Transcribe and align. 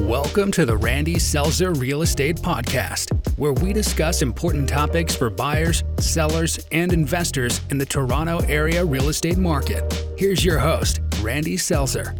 Welcome 0.00 0.52
to 0.52 0.66
the 0.66 0.76
Randy 0.76 1.14
Selzer 1.14 1.74
Real 1.80 2.02
Estate 2.02 2.36
Podcast, 2.36 3.18
where 3.38 3.54
we 3.54 3.72
discuss 3.72 4.20
important 4.20 4.68
topics 4.68 5.16
for 5.16 5.30
buyers, 5.30 5.84
sellers, 5.98 6.58
and 6.70 6.92
investors 6.92 7.62
in 7.70 7.78
the 7.78 7.86
Toronto 7.86 8.40
area 8.40 8.84
real 8.84 9.08
estate 9.08 9.38
market. 9.38 9.90
Here's 10.18 10.44
your 10.44 10.58
host, 10.58 11.00
Randy 11.22 11.56
Selzer. 11.56 12.14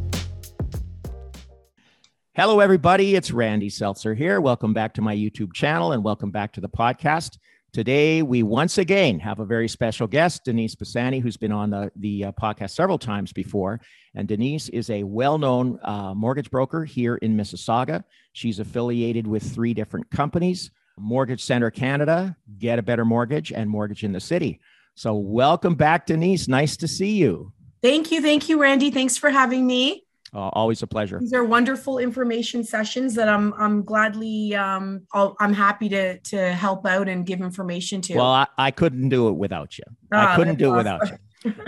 Hello, 2.33 2.61
everybody. 2.61 3.15
It's 3.15 3.31
Randy 3.31 3.69
Selzer 3.69 4.17
here. 4.17 4.41
Welcome 4.41 4.73
back 4.73 4.95
to 4.95 5.03
my 5.03 5.15
YouTube 5.15 5.53
channel 5.53 5.93
and 5.93 6.03
welcome 6.03 6.31
back 6.31 6.55
to 6.55 6.63
the 6.63 6.71
podcast. 6.71 7.37
Today, 7.73 8.23
we 8.23 8.43
once 8.43 8.79
again 8.79 9.19
have 9.19 9.39
a 9.39 9.45
very 9.45 9.69
special 9.69 10.07
guest, 10.07 10.45
Denise 10.45 10.75
Pisani, 10.75 11.19
who's 11.19 11.37
been 11.37 11.53
on 11.53 11.71
the, 11.71 11.93
the 11.97 12.25
uh, 12.25 12.33
podcast 12.33 12.71
several 12.71 12.99
times 12.99 13.33
before. 13.33 13.81
And 14.15 14.27
Denise 14.27 14.71
is 14.71 14.89
a 14.89 15.03
well 15.03 15.37
known 15.37 15.79
uh, 15.83 16.15
mortgage 16.15 16.51
broker 16.51 16.85
here 16.85 17.17
in 17.17 17.37
Mississauga. 17.37 18.05
She's 18.33 18.61
affiliated 18.61 19.27
with 19.27 19.43
three 19.43 19.75
different 19.75 20.11
companies 20.11 20.71
Mortgage 20.99 21.45
Center 21.45 21.71
Canada, 21.71 22.35
Get 22.59 22.79
a 22.79 22.83
Better 22.83 23.05
Mortgage, 23.05 23.53
and 23.53 23.69
Mortgage 23.69 24.05
in 24.05 24.13
the 24.13 24.21
City. 24.21 24.61
So, 24.95 25.15
welcome 25.15 25.75
back, 25.75 26.07
Denise. 26.07 26.49
Nice 26.49 26.79
to 26.79 26.89
see 26.89 27.17
you. 27.17 27.53
Thank 27.83 28.11
you. 28.11 28.23
Thank 28.23 28.49
you, 28.49 28.59
Randy. 28.59 28.91
Thanks 28.91 29.19
for 29.19 29.29
having 29.29 29.67
me. 29.67 30.06
Uh, 30.35 30.49
always 30.53 30.83
a 30.83 30.87
pleasure. 30.87 31.19
These 31.21 31.33
are 31.33 31.45
wonderful 31.45 31.99
information 31.99 32.65
sessions 32.65 33.15
that 33.15 33.29
I'm 33.29 33.55
I'm 33.55 33.83
gladly 33.83 34.55
um 34.55 35.07
i 35.13 35.31
am 35.41 35.53
happy 35.53 35.89
to 35.91 36.19
to 36.19 36.53
help 36.53 36.87
out 36.87 37.09
and 37.09 37.25
give 37.27 37.41
information 37.41 38.01
to. 38.03 38.17
Well, 38.17 38.27
I, 38.27 38.47
I 38.59 38.71
couldn't 38.71 39.09
do 39.09 39.29
it 39.29 39.33
without 39.33 39.79
you. 39.79 39.85
I 40.13 40.25
ah, 40.25 40.37
couldn't 40.37 40.59
do 40.59 40.75
it 40.75 40.77
without 40.77 41.11
you. 41.11 41.17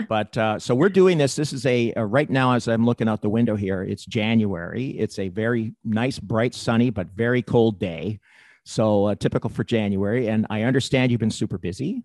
but 0.09 0.37
uh, 0.37 0.59
so 0.59 0.75
we're 0.75 0.89
doing 0.89 1.17
this. 1.17 1.35
This 1.35 1.53
is 1.53 1.65
a, 1.65 1.93
a, 1.95 2.05
right 2.05 2.29
now 2.29 2.53
as 2.53 2.67
I'm 2.67 2.85
looking 2.85 3.07
out 3.07 3.21
the 3.21 3.29
window 3.29 3.55
here. 3.55 3.83
It's 3.83 4.05
January. 4.05 4.89
It's 4.89 5.19
a 5.19 5.29
very 5.29 5.73
nice, 5.83 6.19
bright, 6.19 6.53
sunny, 6.53 6.89
but 6.89 7.07
very 7.15 7.41
cold 7.41 7.79
day. 7.79 8.19
So 8.65 9.05
uh, 9.05 9.15
typical 9.15 9.49
for 9.49 9.63
January. 9.63 10.27
And 10.27 10.45
I 10.49 10.63
understand 10.63 11.11
you've 11.11 11.19
been 11.19 11.31
super 11.31 11.57
busy. 11.57 12.03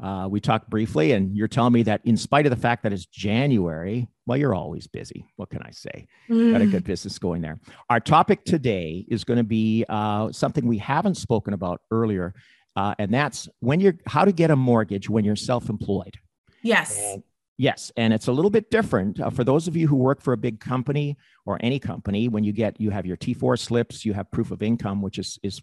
Uh, 0.00 0.28
we 0.30 0.40
talked 0.40 0.70
briefly, 0.70 1.12
and 1.12 1.36
you're 1.36 1.48
telling 1.48 1.72
me 1.72 1.82
that 1.82 2.00
in 2.04 2.16
spite 2.16 2.46
of 2.46 2.50
the 2.50 2.56
fact 2.56 2.84
that 2.84 2.92
it's 2.92 3.06
January, 3.06 4.08
well, 4.26 4.38
you're 4.38 4.54
always 4.54 4.86
busy. 4.86 5.26
What 5.36 5.50
can 5.50 5.62
I 5.62 5.70
say? 5.72 6.06
Mm. 6.30 6.52
Got 6.52 6.60
a 6.60 6.66
good 6.66 6.84
business 6.84 7.18
going 7.18 7.42
there. 7.42 7.58
Our 7.90 7.98
topic 7.98 8.44
today 8.44 9.04
is 9.08 9.24
going 9.24 9.38
to 9.38 9.44
be 9.44 9.84
uh, 9.88 10.30
something 10.30 10.66
we 10.66 10.78
haven't 10.78 11.16
spoken 11.16 11.52
about 11.52 11.80
earlier, 11.90 12.34
uh, 12.76 12.94
and 13.00 13.12
that's 13.12 13.48
when 13.58 13.80
you're 13.80 13.96
how 14.06 14.24
to 14.24 14.30
get 14.30 14.52
a 14.52 14.56
mortgage 14.56 15.10
when 15.10 15.24
you're 15.24 15.34
self-employed. 15.34 16.14
Yes. 16.62 16.96
And, 16.96 17.24
yes, 17.56 17.90
and 17.96 18.12
it's 18.12 18.28
a 18.28 18.32
little 18.32 18.52
bit 18.52 18.70
different 18.70 19.20
uh, 19.20 19.30
for 19.30 19.42
those 19.42 19.66
of 19.66 19.76
you 19.76 19.88
who 19.88 19.96
work 19.96 20.22
for 20.22 20.32
a 20.32 20.36
big 20.36 20.60
company 20.60 21.16
or 21.44 21.58
any 21.60 21.80
company. 21.80 22.28
When 22.28 22.44
you 22.44 22.52
get 22.52 22.80
you 22.80 22.90
have 22.90 23.04
your 23.04 23.16
T4 23.16 23.58
slips, 23.58 24.04
you 24.04 24.12
have 24.12 24.30
proof 24.30 24.52
of 24.52 24.62
income, 24.62 25.02
which 25.02 25.18
is 25.18 25.40
is 25.42 25.60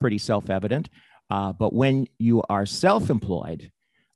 pretty 0.00 0.18
self-evident. 0.18 0.88
Uh, 1.30 1.52
but 1.52 1.72
when 1.72 2.06
you 2.18 2.42
are 2.48 2.66
self-employed, 2.66 3.70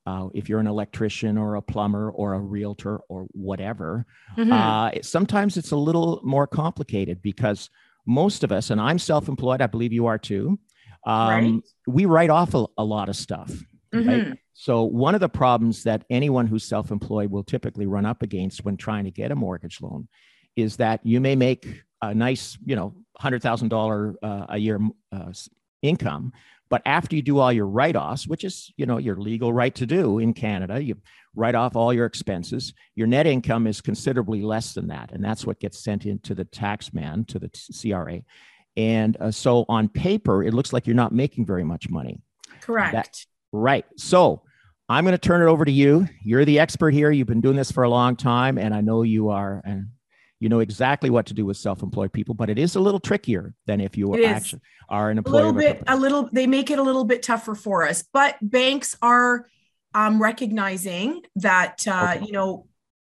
uh, 0.06 0.28
if 0.34 0.48
you're 0.48 0.60
an 0.60 0.66
electrician 0.66 1.36
or 1.36 1.56
a 1.56 1.62
plumber 1.62 2.10
or 2.10 2.34
a 2.34 2.38
realtor 2.38 2.98
or 3.08 3.26
whatever, 3.32 4.06
mm-hmm. 4.36 4.52
uh, 4.52 4.90
sometimes 5.02 5.56
it's 5.56 5.70
a 5.70 5.76
little 5.76 6.20
more 6.22 6.46
complicated 6.46 7.22
because 7.22 7.70
most 8.06 8.42
of 8.44 8.52
us, 8.52 8.70
and 8.70 8.80
I'm 8.80 8.98
self 8.98 9.28
employed, 9.28 9.60
I 9.60 9.66
believe 9.66 9.92
you 9.92 10.06
are 10.06 10.18
too, 10.18 10.58
um, 11.04 11.28
right. 11.28 11.62
we 11.86 12.06
write 12.06 12.30
off 12.30 12.54
a, 12.54 12.66
a 12.78 12.84
lot 12.84 13.08
of 13.08 13.16
stuff. 13.16 13.52
Mm-hmm. 13.94 14.08
Right? 14.08 14.38
So, 14.52 14.84
one 14.84 15.14
of 15.14 15.20
the 15.20 15.28
problems 15.28 15.84
that 15.84 16.04
anyone 16.10 16.46
who's 16.46 16.64
self 16.64 16.90
employed 16.90 17.30
will 17.30 17.44
typically 17.44 17.86
run 17.86 18.06
up 18.06 18.22
against 18.22 18.64
when 18.64 18.76
trying 18.76 19.04
to 19.04 19.10
get 19.10 19.30
a 19.30 19.36
mortgage 19.36 19.80
loan 19.80 20.08
is 20.56 20.76
that 20.76 21.00
you 21.04 21.20
may 21.20 21.34
make 21.36 21.82
a 22.02 22.14
nice, 22.14 22.58
you 22.64 22.76
know, 22.76 22.94
$100,000 23.20 24.14
uh, 24.22 24.46
a 24.48 24.58
year 24.58 24.80
uh, 25.12 25.32
income, 25.82 26.32
but 26.70 26.82
after 26.86 27.16
you 27.16 27.22
do 27.22 27.38
all 27.38 27.52
your 27.52 27.66
write-offs, 27.66 28.26
which 28.26 28.44
is 28.44 28.72
you 28.76 28.86
know 28.86 28.98
your 28.98 29.16
legal 29.16 29.52
right 29.52 29.74
to 29.74 29.86
do 29.86 30.18
in 30.18 30.32
Canada, 30.32 30.82
you 30.82 30.96
write 31.34 31.54
off 31.54 31.76
all 31.76 31.92
your 31.92 32.06
expenses. 32.06 32.72
Your 32.94 33.06
net 33.06 33.26
income 33.26 33.66
is 33.66 33.80
considerably 33.80 34.40
less 34.42 34.72
than 34.72 34.86
that, 34.88 35.10
and 35.12 35.22
that's 35.22 35.44
what 35.44 35.60
gets 35.60 35.82
sent 35.82 36.06
into 36.06 36.34
the 36.34 36.44
tax 36.44 36.94
man 36.94 37.24
to 37.26 37.38
the 37.38 37.50
CRA. 37.78 38.22
And 38.76 39.16
uh, 39.20 39.30
so 39.32 39.66
on 39.68 39.88
paper, 39.88 40.42
it 40.44 40.54
looks 40.54 40.72
like 40.72 40.86
you're 40.86 40.96
not 40.96 41.12
making 41.12 41.44
very 41.44 41.64
much 41.64 41.90
money. 41.90 42.22
Correct. 42.60 42.92
That, 42.92 43.24
right. 43.52 43.84
So 43.96 44.42
I'm 44.88 45.04
going 45.04 45.12
to 45.12 45.18
turn 45.18 45.42
it 45.42 45.50
over 45.50 45.64
to 45.64 45.72
you. 45.72 46.08
You're 46.24 46.44
the 46.44 46.60
expert 46.60 46.94
here. 46.94 47.10
You've 47.10 47.26
been 47.26 47.40
doing 47.40 47.56
this 47.56 47.72
for 47.72 47.82
a 47.82 47.90
long 47.90 48.16
time, 48.16 48.58
and 48.58 48.72
I 48.72 48.80
know 48.80 49.02
you 49.02 49.30
are. 49.30 49.60
And 49.64 49.88
you 50.40 50.48
know 50.48 50.60
exactly 50.60 51.10
what 51.10 51.26
to 51.26 51.34
do 51.34 51.46
with 51.46 51.56
self-employed 51.56 52.12
people 52.12 52.34
but 52.34 52.50
it 52.50 52.58
is 52.58 52.74
a 52.74 52.80
little 52.80 52.98
trickier 52.98 53.54
than 53.66 53.80
if 53.80 53.96
you 53.96 54.24
actually 54.24 54.60
are 54.88 55.10
an 55.10 55.18
employee 55.18 55.42
a 55.42 55.46
little 55.46 55.60
bit 55.60 55.82
a, 55.86 55.96
little 55.96 56.28
they 56.32 56.46
make 56.46 56.70
it 56.70 56.78
a 56.78 56.82
little 56.82 57.04
bit 57.04 57.22
tougher 57.22 57.54
for 57.54 57.86
us 57.86 58.02
but 58.12 58.36
banks 58.42 58.96
are 59.00 59.46
um, 59.94 60.20
recognizing 60.20 61.22
that 61.36 61.84
uh, 61.86 62.14
okay. 62.16 62.26
you 62.26 62.32
know 62.32 62.66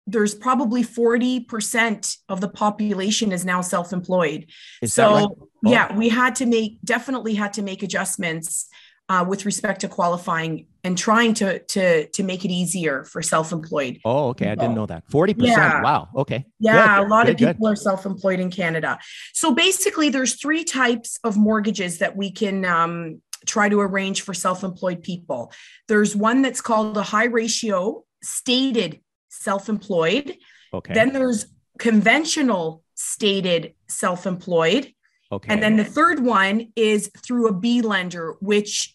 there's 0.08 0.34
probably 0.34 0.82
40% 0.82 2.16
of 2.28 2.40
the 2.40 2.48
population 2.48 3.30
is 3.30 3.44
now 3.44 3.60
self-employed 3.60 4.50
is 4.82 4.92
so 4.92 5.14
right? 5.14 5.26
oh. 5.30 5.48
yeah 5.64 5.96
we 5.96 6.08
had 6.08 6.36
to 6.36 6.46
make 6.46 6.78
definitely 6.84 7.34
had 7.34 7.54
to 7.54 7.62
make 7.62 7.82
adjustments 7.82 8.68
uh, 9.08 9.24
with 9.28 9.44
respect 9.44 9.80
to 9.82 9.88
qualifying 9.88 10.66
and 10.84 10.96
trying 10.96 11.34
to 11.34 11.58
to 11.60 12.08
to 12.08 12.22
make 12.22 12.44
it 12.44 12.50
easier 12.50 13.04
for 13.04 13.22
self-employed. 13.22 14.00
Oh, 14.04 14.28
okay. 14.28 14.48
I 14.48 14.54
didn't 14.54 14.74
know 14.74 14.86
that. 14.86 15.08
40%. 15.08 15.82
Wow. 15.82 16.08
Okay. 16.16 16.44
Yeah, 16.58 16.98
good. 16.98 17.06
a 17.06 17.08
lot 17.08 17.26
good, 17.26 17.32
of 17.32 17.38
people 17.38 17.66
good. 17.66 17.72
are 17.72 17.76
self-employed 17.76 18.40
in 18.40 18.50
Canada. 18.50 18.98
So 19.32 19.54
basically 19.54 20.08
there's 20.08 20.40
three 20.40 20.64
types 20.64 21.18
of 21.24 21.36
mortgages 21.36 21.98
that 21.98 22.16
we 22.16 22.30
can 22.30 22.64
um, 22.64 23.22
try 23.46 23.68
to 23.68 23.80
arrange 23.80 24.22
for 24.22 24.34
self-employed 24.34 25.02
people. 25.02 25.52
There's 25.88 26.16
one 26.16 26.42
that's 26.42 26.60
called 26.60 26.96
a 26.96 27.02
high 27.02 27.24
ratio 27.24 28.04
stated 28.22 29.00
self-employed. 29.28 30.36
Okay. 30.72 30.94
Then 30.94 31.12
there's 31.12 31.46
conventional 31.78 32.82
stated 32.94 33.74
self-employed. 33.88 34.92
Okay. 35.32 35.52
And 35.52 35.62
then 35.62 35.76
the 35.76 35.84
third 35.84 36.20
one 36.20 36.72
is 36.76 37.10
through 37.24 37.48
a 37.48 37.54
B 37.54 37.80
lender, 37.80 38.34
which 38.40 38.94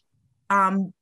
um, 0.51 0.93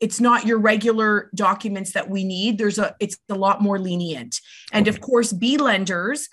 it's 0.00 0.20
not 0.20 0.46
your 0.46 0.58
regular 0.58 1.30
documents 1.34 1.92
that 1.92 2.08
we 2.08 2.22
need. 2.24 2.58
There's 2.58 2.78
a 2.78 2.94
it's 3.00 3.18
a 3.28 3.34
lot 3.34 3.60
more 3.60 3.78
lenient. 3.78 4.40
And 4.72 4.88
okay. 4.88 4.96
of 4.96 5.02
course, 5.02 5.32
B 5.32 5.58
lenders 5.58 6.28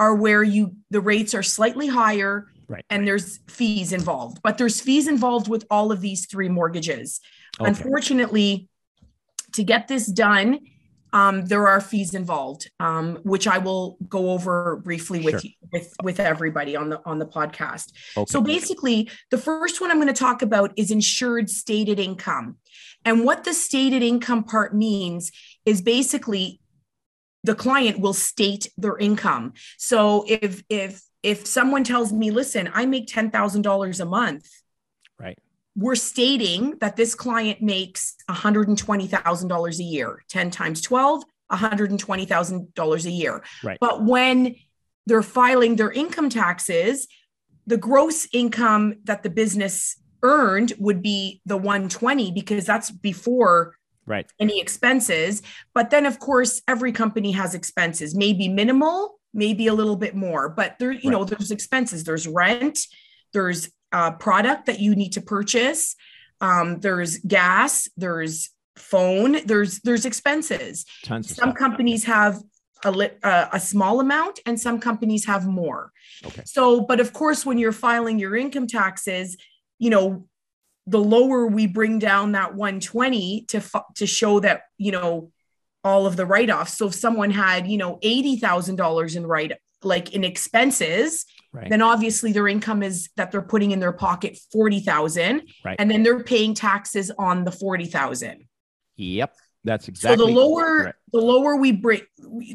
are 0.00 0.14
where 0.14 0.42
you 0.42 0.74
the 0.90 1.00
rates 1.00 1.34
are 1.34 1.42
slightly 1.42 1.86
higher 1.86 2.48
right. 2.66 2.84
and 2.90 3.06
there's 3.06 3.38
fees 3.48 3.92
involved. 3.92 4.40
But 4.42 4.58
there's 4.58 4.80
fees 4.80 5.06
involved 5.06 5.48
with 5.48 5.64
all 5.70 5.92
of 5.92 6.00
these 6.00 6.26
three 6.26 6.48
mortgages. 6.48 7.20
Okay. 7.60 7.68
Unfortunately, 7.68 8.68
to 9.52 9.64
get 9.64 9.88
this 9.88 10.06
done, 10.06 10.60
um, 11.12 11.46
there 11.46 11.66
are 11.66 11.80
fees 11.80 12.14
involved, 12.14 12.70
um, 12.80 13.18
which 13.22 13.46
I 13.46 13.58
will 13.58 13.96
go 14.08 14.30
over 14.30 14.76
briefly 14.76 15.20
with 15.20 15.40
sure. 15.40 15.40
you, 15.44 15.50
with 15.72 15.94
with 16.02 16.20
everybody 16.20 16.76
on 16.76 16.90
the 16.90 17.00
on 17.04 17.18
the 17.18 17.26
podcast. 17.26 17.92
Okay. 18.16 18.30
So 18.30 18.40
basically, 18.40 19.10
the 19.30 19.38
first 19.38 19.80
one 19.80 19.90
I'm 19.90 19.98
going 19.98 20.08
to 20.08 20.12
talk 20.14 20.42
about 20.42 20.72
is 20.76 20.90
insured 20.90 21.48
stated 21.50 21.98
income, 21.98 22.56
and 23.04 23.24
what 23.24 23.44
the 23.44 23.54
stated 23.54 24.02
income 24.02 24.44
part 24.44 24.74
means 24.74 25.32
is 25.64 25.80
basically 25.80 26.60
the 27.44 27.54
client 27.54 28.00
will 28.00 28.14
state 28.14 28.68
their 28.76 28.98
income. 28.98 29.54
So 29.78 30.24
if 30.28 30.62
if 30.68 31.02
if 31.22 31.46
someone 31.46 31.84
tells 31.84 32.12
me, 32.12 32.30
"Listen, 32.30 32.70
I 32.74 32.86
make 32.86 33.06
ten 33.06 33.30
thousand 33.30 33.62
dollars 33.62 34.00
a 34.00 34.04
month," 34.04 34.48
we're 35.76 35.94
stating 35.94 36.76
that 36.80 36.96
this 36.96 37.14
client 37.14 37.62
makes 37.62 38.16
$120,000 38.28 39.78
a 39.78 39.82
year, 39.82 40.24
10 40.28 40.50
times 40.50 40.80
12, 40.80 41.22
$120,000 41.52 43.04
a 43.04 43.10
year. 43.10 43.42
Right. 43.62 43.78
But 43.80 44.04
when 44.04 44.56
they're 45.06 45.22
filing 45.22 45.76
their 45.76 45.92
income 45.92 46.30
taxes, 46.30 47.06
the 47.66 47.76
gross 47.76 48.26
income 48.32 48.94
that 49.04 49.22
the 49.22 49.30
business 49.30 49.96
earned 50.22 50.72
would 50.78 51.02
be 51.02 51.40
the 51.46 51.56
120 51.56 52.32
because 52.32 52.64
that's 52.64 52.90
before 52.90 53.76
right 54.04 54.26
any 54.40 54.60
expenses 54.60 55.42
but 55.74 55.90
then 55.90 56.06
of 56.06 56.18
course 56.18 56.60
every 56.66 56.90
company 56.90 57.30
has 57.30 57.54
expenses 57.54 58.16
maybe 58.16 58.48
minimal 58.48 59.20
maybe 59.32 59.68
a 59.68 59.74
little 59.74 59.94
bit 59.94 60.16
more 60.16 60.48
but 60.48 60.76
there 60.80 60.90
you 60.90 61.10
right. 61.10 61.12
know 61.12 61.24
there's 61.24 61.52
expenses 61.52 62.02
there's 62.02 62.26
rent 62.26 62.80
there's 63.32 63.70
uh, 63.92 64.12
product 64.12 64.66
that 64.66 64.80
you 64.80 64.94
need 64.94 65.12
to 65.12 65.20
purchase. 65.20 65.96
Um, 66.40 66.80
there's 66.80 67.18
gas, 67.18 67.88
there's 67.96 68.50
phone, 68.76 69.44
there's 69.44 69.80
there's 69.80 70.06
expenses. 70.06 70.84
Tons 71.04 71.34
some 71.34 71.52
companies 71.52 72.04
have 72.04 72.40
a, 72.84 73.10
uh, 73.22 73.48
a 73.52 73.60
small 73.60 74.00
amount 74.00 74.38
and 74.46 74.58
some 74.60 74.78
companies 74.78 75.26
have 75.26 75.46
more. 75.46 75.92
Okay. 76.24 76.42
So, 76.44 76.80
but 76.80 77.00
of 77.00 77.12
course, 77.12 77.44
when 77.44 77.58
you're 77.58 77.72
filing 77.72 78.18
your 78.18 78.36
income 78.36 78.66
taxes, 78.66 79.36
you 79.78 79.90
know, 79.90 80.28
the 80.86 81.00
lower 81.00 81.46
we 81.46 81.66
bring 81.66 81.98
down 81.98 82.32
that 82.32 82.54
120 82.54 83.44
to 83.48 83.62
to 83.96 84.06
show 84.06 84.40
that 84.40 84.62
you 84.78 84.92
know 84.92 85.30
all 85.84 86.06
of 86.06 86.16
the 86.16 86.26
write-offs. 86.26 86.76
So 86.76 86.88
if 86.88 86.94
someone 86.94 87.30
had 87.30 87.66
you 87.66 87.78
know 87.78 87.98
eighty 88.02 88.36
thousand 88.36 88.76
dollars 88.76 89.16
in 89.16 89.26
write 89.26 89.52
like 89.82 90.12
in 90.12 90.24
expenses, 90.24 91.24
Right. 91.52 91.70
then 91.70 91.80
obviously 91.82 92.32
their 92.32 92.46
income 92.46 92.82
is 92.82 93.08
that 93.16 93.32
they're 93.32 93.40
putting 93.42 93.70
in 93.70 93.80
their 93.80 93.92
pocket 93.92 94.38
40,000 94.52 95.42
Right. 95.64 95.76
and 95.78 95.90
then 95.90 96.02
they're 96.02 96.22
paying 96.22 96.52
taxes 96.54 97.10
on 97.18 97.44
the 97.44 97.50
40,000. 97.52 98.44
Yep. 98.96 99.34
That's 99.64 99.88
exactly. 99.88 100.18
so 100.18 100.26
the 100.26 100.32
lower 100.32 100.82
correct. 100.82 100.98
the 101.12 101.20
lower 101.20 101.56
we 101.56 101.72
bring 101.72 102.00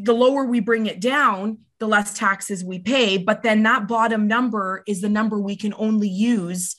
the 0.02 0.14
lower 0.14 0.46
we 0.46 0.60
bring 0.62 0.86
it 0.86 1.00
down, 1.02 1.60
the 1.80 1.88
less 1.88 2.14
taxes 2.18 2.64
we 2.64 2.80
pay, 2.80 3.18
but 3.18 3.44
then 3.44 3.64
that 3.64 3.88
bottom 3.88 4.28
number 4.28 4.84
is 4.88 5.02
the 5.02 5.10
number 5.10 5.38
we 5.40 5.56
can 5.56 5.74
only 5.78 6.08
use 6.08 6.76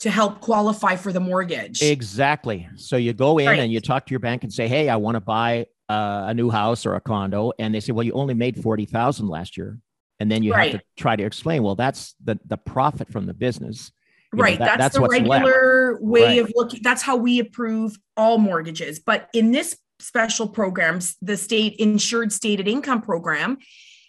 to 0.00 0.10
help 0.10 0.40
qualify 0.40 0.96
for 0.96 1.12
the 1.12 1.20
mortgage. 1.20 1.80
Exactly. 1.82 2.68
So 2.76 2.96
you 2.96 3.14
go 3.14 3.38
in 3.38 3.46
Right. 3.46 3.58
and 3.60 3.72
you 3.72 3.80
talk 3.80 4.04
to 4.06 4.10
your 4.10 4.20
bank 4.20 4.42
and 4.44 4.52
say, 4.52 4.68
"Hey, 4.68 4.88
I 4.90 4.96
want 4.96 5.14
to 5.14 5.20
buy 5.20 5.66
uh, 5.88 6.24
a 6.28 6.34
new 6.34 6.50
house 6.50 6.84
or 6.84 6.94
a 6.94 7.00
condo," 7.00 7.52
and 7.58 7.74
they 7.74 7.80
say, 7.80 7.92
"Well, 7.92 8.04
you 8.04 8.12
only 8.12 8.34
made 8.34 8.62
forty 8.62 8.84
thousand 8.84 9.28
last 9.28 9.56
year," 9.56 9.78
and 10.20 10.30
then 10.30 10.42
you 10.42 10.52
Right. 10.52 10.72
have 10.72 10.80
to 10.80 10.86
try 10.96 11.16
to 11.16 11.24
explain, 11.24 11.62
"Well, 11.62 11.74
that's 11.74 12.14
the 12.22 12.38
the 12.46 12.56
profit 12.56 13.10
from 13.10 13.26
the 13.26 13.34
business." 13.34 13.90
You 14.32 14.38
know, 14.38 14.42
right 14.44 14.58
that- 14.58 14.78
that's, 14.78 14.94
the 14.96 15.00
what's 15.00 15.14
left. 15.14 15.44
regular 15.44 15.98
way 16.00 16.22
Right. 16.22 16.38
of 16.40 16.52
looking 16.56 16.80
that's 16.82 17.02
how 17.02 17.16
we 17.16 17.38
approve 17.38 17.96
all 18.16 18.36
mortgages 18.38 18.98
but 18.98 19.28
in 19.32 19.52
this 19.52 19.78
special 20.00 20.48
programs 20.48 21.14
the 21.22 21.36
state 21.36 21.76
insured 21.76 22.32
stated 22.32 22.66
income 22.66 23.00
program 23.00 23.58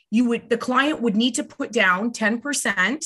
you 0.09 0.25
would 0.25 0.49
the 0.49 0.57
client 0.57 0.99
would 0.99 1.15
need 1.15 1.35
to 1.35 1.43
put 1.43 1.71
down 1.71 2.11
10% 2.11 3.05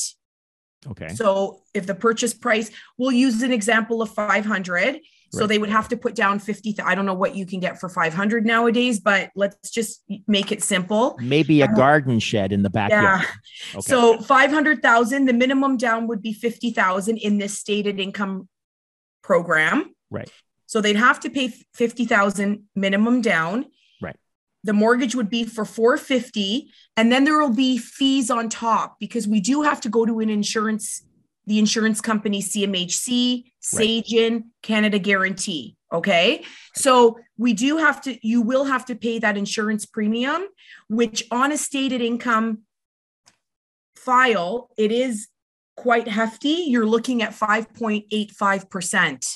Okay. 0.88 1.10
so 1.10 1.62
if 1.74 1.86
the 1.86 1.94
purchase 1.96 2.34
price 2.34 2.72
we'll 2.98 3.12
use 3.12 3.42
an 3.42 3.52
example 3.52 4.02
of 4.02 4.10
500 4.12 5.02
so 5.32 5.42
Right. 5.42 5.50
they 5.50 5.58
would 5.60 5.70
have 5.70 5.88
to 5.90 5.98
put 5.98 6.16
down 6.16 6.40
50 6.40 6.76
i 6.84 6.96
don't 6.96 7.06
know 7.06 7.14
what 7.14 7.36
you 7.36 7.46
can 7.46 7.60
get 7.60 7.80
for 7.80 7.88
500 7.90 8.46
nowadays 8.46 9.00
but 9.00 9.30
let's 9.36 9.70
just 9.70 10.04
make 10.28 10.52
it 10.52 10.64
simple 10.64 11.18
Maybe 11.22 11.62
a 11.62 11.68
um, 11.68 11.74
garden 11.76 12.20
shed 12.20 12.52
in 12.52 12.64
the 12.64 12.70
backyard. 12.70 13.22
yeah 13.22 13.26
Okay. 13.76 13.82
so 13.82 14.18
500,000, 14.20 15.26
the 15.26 15.34
minimum 15.34 15.78
down 15.78 16.08
would 16.08 16.22
be 16.22 16.34
50,000 16.34 17.18
in 17.18 17.38
this 17.38 17.58
stated 17.60 18.00
income 18.00 18.48
program. 19.22 19.94
Right. 20.10 20.30
So 20.66 20.82
they'd 20.82 20.96
have 20.96 21.20
to 21.22 21.30
pay 21.30 21.54
50,000 21.74 22.64
minimum 22.76 23.22
down. 23.22 23.66
Right. 24.02 24.16
The 24.64 24.74
mortgage 24.74 25.16
would 25.16 25.30
be 25.30 25.44
for 25.46 25.66
450 25.66 26.72
and 26.98 27.12
then 27.12 27.24
there 27.26 27.38
will 27.38 27.54
be 27.54 27.78
fees 27.78 28.30
on 28.32 28.50
top 28.50 28.98
because 29.00 29.28
we 29.28 29.40
do 29.40 29.62
have 29.64 29.82
to 29.82 29.90
go 29.90 30.06
to 30.06 30.20
an 30.20 30.30
insurance 30.30 31.04
the 31.46 31.60
insurance 31.60 32.02
company 32.02 32.42
CMHC, 32.42 33.44
Sagen, 33.60 34.52
Canada 34.62 35.00
Guarantee, 35.00 35.76
okay? 35.92 36.44
So 36.76 37.18
we 37.38 37.54
do 37.54 37.78
have 37.78 38.02
to 38.02 38.18
you 38.28 38.42
will 38.42 38.66
have 38.66 38.86
to 38.86 38.96
pay 38.96 39.20
that 39.20 39.38
insurance 39.38 39.86
premium 39.86 40.48
which 40.90 41.24
on 41.32 41.52
a 41.52 41.58
stated 41.58 42.02
income 42.02 42.60
file, 43.96 44.70
it 44.78 44.92
is 44.92 45.28
quite 45.76 46.08
hefty. 46.08 46.66
You're 46.68 46.86
looking 46.86 47.22
at 47.22 47.32
5.85%. 47.32 49.36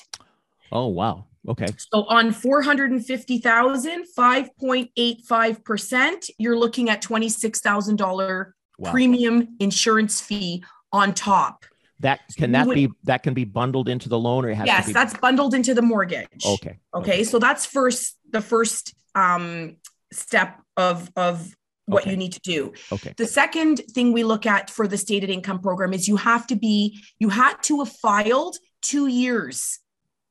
oh 0.71 0.87
wow. 0.87 1.25
Okay. 1.47 1.67
So 1.91 2.03
on 2.05 2.31
450,000, 2.31 4.05
5.85%, 4.17 6.29
you're 6.37 6.57
looking 6.57 6.89
at 6.89 7.01
$26,000 7.03 8.51
Wow. 8.79 8.91
premium 8.91 9.55
insurance 9.59 10.19
fee 10.21 10.63
on 10.91 11.13
top. 11.13 11.63
That 12.03 12.19
can 12.37 12.51
that 12.51 12.67
would- 12.67 12.75
be 12.75 12.89
that 13.05 13.23
can 13.23 13.33
be 13.33 13.45
bundled 13.45 13.89
into 13.89 14.07
the 14.09 14.19
loan 14.19 14.45
or 14.45 14.49
it 14.49 14.55
has 14.55 14.67
Yes, 14.67 14.83
to 14.83 14.87
be 14.89 14.93
that's 14.93 15.15
bundled 15.17 15.53
into 15.53 15.73
the 15.73 15.81
mortgage. 15.81 16.45
okay. 16.45 16.77
Okay, 16.93 17.23
so 17.23 17.39
that's 17.39 17.65
first 17.65 18.17
the 18.29 18.41
first 18.41 18.93
um, 19.15 19.77
step 20.11 20.59
of 20.77 21.09
of 21.15 21.55
what 21.85 22.03
Okay. 22.03 22.11
you 22.11 22.17
need 22.17 22.33
to 22.33 22.39
do. 22.41 22.73
Okay. 22.91 23.13
The 23.17 23.27
second 23.27 23.77
thing 23.91 24.13
we 24.13 24.23
look 24.23 24.45
at 24.45 24.69
for 24.69 24.87
the 24.87 24.97
stated 24.97 25.29
income 25.29 25.59
program 25.59 25.91
is 25.93 26.07
you 26.07 26.17
have 26.17 26.45
to 26.47 26.55
be 26.55 27.01
you 27.19 27.29
had 27.29 27.55
to 27.63 27.79
have 27.79 27.91
filed 27.91 28.57
2 28.83 29.07
years 29.07 29.79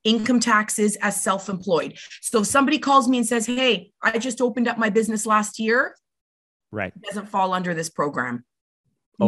income 0.05 0.41
taxes 0.41 0.97
as 1.01 1.21
self-employed. 1.23 1.97
So 2.21 2.41
if 2.41 2.47
somebody 2.49 2.79
calls 2.79 3.09
me 3.09 3.19
and 3.19 3.27
says, 3.27 3.47
"Hey, 3.47 3.93
I 4.03 4.19
just 4.19 4.41
opened 4.41 4.67
up 4.69 4.77
my 4.77 4.91
business 4.91 5.25
last 5.27 5.59
year," 5.59 5.95
Right. 6.71 6.93
doesn't 7.03 7.29
fall 7.29 7.53
under 7.53 7.73
this 7.73 7.89
program. 7.89 8.45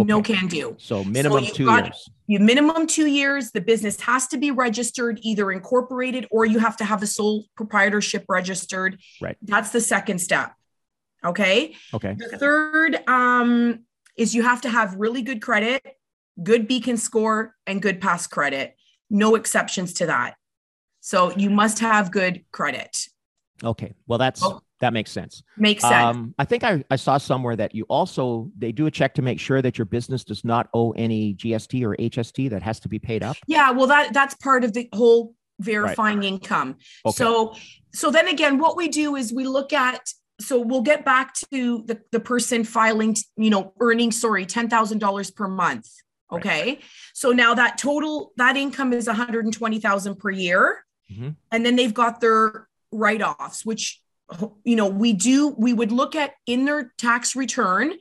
No 0.03 0.23
can 0.23 0.49
do. 0.49 0.75
So 0.79 1.05
minimum 1.05 1.45
you've 1.45 1.55
2 1.55 1.67
got- 1.67 1.85
years. 1.85 2.11
You 2.27 2.41
minimum 2.41 2.87
2 2.87 3.07
years, 3.07 3.53
the 3.53 3.61
business 3.61 4.01
has 4.01 4.27
to 4.29 4.39
be 4.39 4.51
registered 4.51 5.21
either 5.23 5.53
incorporated 5.53 6.27
or 6.31 6.45
you 6.47 6.59
have 6.59 6.77
to 6.79 6.85
have 6.85 7.03
a 7.03 7.07
sole 7.07 7.45
proprietorship 7.57 8.25
registered. 8.29 8.99
Right. 9.21 9.37
That's 9.43 9.71
the 9.71 9.81
second 9.81 10.19
step. 10.21 10.53
Okay? 11.25 11.75
Okay. 11.93 12.15
The 12.19 12.37
third 12.39 13.07
um, 13.09 13.85
is 14.17 14.35
you 14.35 14.43
have 14.43 14.63
to 14.63 14.69
have 14.69 14.95
really 14.97 15.23
good 15.23 15.41
credit, 15.43 15.83
good 16.43 16.67
beacon 16.67 16.97
score, 16.97 17.55
and 17.67 17.81
good 17.81 18.01
pass 18.01 18.27
credit. 18.27 18.75
No 19.11 19.35
exceptions 19.35 19.93
to 19.95 20.07
that. 20.07 20.35
So 21.01 21.31
you 21.37 21.51
must 21.51 21.79
have 21.81 22.11
good 22.11 22.45
credit. 22.51 23.07
Okay. 23.63 23.93
Well, 24.07 24.19
that's 24.19 24.43
Oh. 24.43 24.61
That 24.85 24.93
makes 24.93 25.11
sense. 25.11 25.43
Makes 25.57 25.83
sense. 25.83 25.95
Um, 25.95 26.35
I 26.39 26.45
think 26.45 26.63
I, 26.63 26.85
I 26.91 26.97
saw 26.97 27.19
somewhere 27.19 27.57
that 27.57 27.75
you 27.75 27.85
also 27.89 28.51
they 28.57 28.71
do 28.71 28.87
a 28.87 28.91
check 28.91 29.15
to 29.15 29.23
make 29.23 29.41
sure 29.41 29.63
that 29.63 29.79
your 29.79 29.87
business 29.87 30.25
does 30.25 30.45
not 30.45 30.69
owe 30.75 30.93
any 30.93 31.35
GST 31.35 31.83
or 31.83 31.97
HST 31.97 32.51
that 32.51 32.63
has 32.63 32.79
to 32.81 32.89
be 32.89 32.99
paid 32.99 33.23
up. 33.23 33.37
yeah, 33.47 33.71
well, 33.71 33.87
that 33.87 34.13
that's 34.13 34.35
part 34.35 34.63
of 34.63 34.73
the 34.73 34.89
whole 34.93 35.35
verifying 35.61 36.23
income. 36.23 36.77
Okay. 37.07 37.17
So 37.17 37.55
so 37.93 38.11
then 38.11 38.29
again, 38.29 38.59
what 38.59 38.77
we 38.77 38.89
do 38.89 39.17
is 39.17 39.33
we 39.33 39.47
look 39.47 39.73
at 39.73 40.13
so 40.41 40.61
we'll 40.61 40.83
get 40.83 41.05
back 41.05 41.35
to 41.53 41.85
the, 41.87 42.01
the 42.11 42.21
person 42.21 42.65
filing, 42.65 43.17
you 43.37 43.51
know, 43.51 43.73
earning, 43.81 44.11
sorry, 44.11 44.45
$10,000 44.45 45.35
per 45.37 45.49
month. 45.49 45.89
Right. 46.31 46.41
Okay. 46.41 46.79
So 47.13 47.31
now 47.31 47.55
that 47.55 47.79
total, 47.79 48.33
that 48.37 48.57
income 48.57 48.93
is 48.93 49.07
120,000 49.07 50.17
per 50.17 50.31
year. 50.31 50.85
Mhm. 51.13 51.37
And 51.53 51.65
then 51.65 51.77
they've 51.77 51.95
got 51.95 52.21
their 52.21 52.69
write-offs, 52.91 53.65
which, 53.65 54.01
you 54.65 54.77
know, 54.77 54.89
we 54.89 55.13
do, 55.13 55.49
we 55.59 55.73
would 55.73 55.93
look 55.93 56.15
at 56.15 56.33
in 56.47 56.65
their 56.65 56.93
tax 56.99 57.37
return 57.37 57.93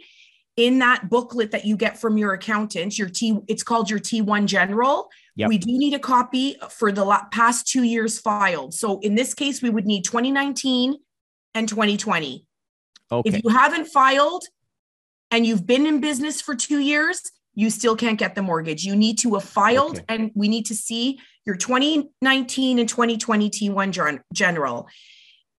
in 0.56 0.80
that 0.80 1.10
booklet 1.10 1.52
that 1.52 1.66
you 1.66 1.75
get 1.75 2.00
from 2.00 2.18
your 2.18 2.34
accountant, 2.34 2.98
your 2.98 3.10
T, 3.10 3.40
it's 3.48 3.64
called 3.64 3.90
your 3.90 4.00
T1 4.00 4.46
general. 4.46 5.10
Yep. 5.36 5.50
We 5.50 5.58
do 5.58 5.78
need 5.78 5.94
a 5.96 6.00
copy 6.00 6.56
for 6.70 6.92
the 6.92 7.20
past 7.31 7.68
two 7.68 7.84
years 7.84 8.20
filed. 8.20 8.74
So 8.74 9.00
in 9.00 9.16
this 9.16 9.34
case, 9.34 9.62
we 9.62 9.72
would 9.72 9.86
need 9.86 10.04
2019 10.06 10.96
and 11.56 11.68
2020. 11.68 12.46
Okay. 13.12 13.30
If 13.30 13.44
you 13.44 13.50
haven't 13.50 13.86
filed 13.88 14.46
and 15.31 15.46
you've 15.46 15.66
been 15.66 15.88
in 15.88 16.00
business 16.00 16.40
for 16.40 16.56
two 16.56 16.80
years, 16.80 17.20
you 17.56 17.70
still 17.70 17.96
can't 17.96 18.20
get 18.20 18.36
the 18.36 18.42
mortgage. 18.42 18.84
You 18.84 18.96
need 18.96 19.18
to 19.20 19.34
have 19.34 19.44
filed 19.44 19.98
Okay. 19.98 20.06
and 20.10 20.32
we 20.36 20.48
need 20.48 20.68
to 20.68 20.75
see 20.75 21.20
your 21.46 21.56
2019 21.56 22.80
and 22.80 22.88
2020 22.88 23.50
T1 23.50 23.92
gen- 23.92 24.24
general. 24.34 24.88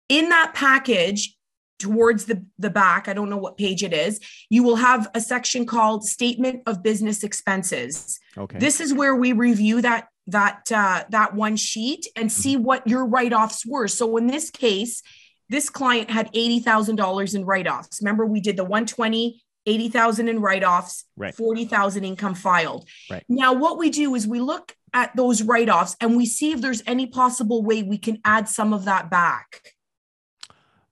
In 0.10 0.30
that 0.30 0.54
package, 0.54 1.36
towards 1.80 2.26
the, 2.26 2.46
the 2.58 2.70
back, 2.70 3.08
I 3.08 3.14
don't 3.14 3.30
know 3.30 3.38
what 3.38 3.58
page 3.58 3.84
it 3.84 3.94
is, 3.94 4.20
you 4.50 4.64
will 4.64 4.78
have 4.78 5.10
a 5.14 5.20
section 5.22 5.66
called 5.66 6.06
Statement 6.06 6.64
of 6.66 6.82
Business 6.84 7.24
Expenses. 7.24 8.20
okay. 8.38 8.58
This 8.58 8.80
is 8.80 8.94
where 8.94 9.16
we 9.16 9.34
review 9.34 9.82
that 9.82 10.08
that 10.28 10.72
uh, 10.72 11.04
that 11.10 11.36
one 11.36 11.58
sheet 11.58 12.08
and 12.16 12.32
see 12.32 12.56
what 12.56 12.88
your 12.88 13.06
write-offs 13.06 13.66
were. 13.66 13.90
So 13.90 14.16
in 14.16 14.28
this 14.28 14.50
case, 14.50 15.04
this 15.50 15.70
client 15.70 16.10
had 16.10 16.30
eighty 16.34 16.60
thousand 16.62 16.96
dollars 16.96 17.36
in 17.36 17.44
write-offs. 17.44 18.00
Remember, 18.02 18.26
we 18.26 18.40
did 18.40 18.56
the 18.56 18.64
120, 18.64 19.42
80,000 19.66 20.28
in 20.30 20.40
write-offs, 20.40 21.06
Right. 21.18 21.36
40,000 21.36 22.06
income 22.06 22.36
filed. 22.36 22.88
Right. 23.10 23.24
Now, 23.28 23.52
what 23.54 23.78
we 23.78 23.90
do 23.90 24.16
is 24.16 24.26
we 24.26 24.40
look 24.40 24.76
at 24.94 25.16
those 25.16 25.42
write-offs 25.42 25.98
and 26.00 26.16
we 26.16 26.26
see 26.26 26.52
if 26.52 26.62
there's 26.62 26.84
any 26.86 27.08
possible 27.08 27.62
way 27.64 27.84
we 27.84 27.98
can 27.98 28.20
add 28.24 28.48
some 28.48 28.74
of 28.74 28.86
that 28.86 29.10
back. 29.10 29.62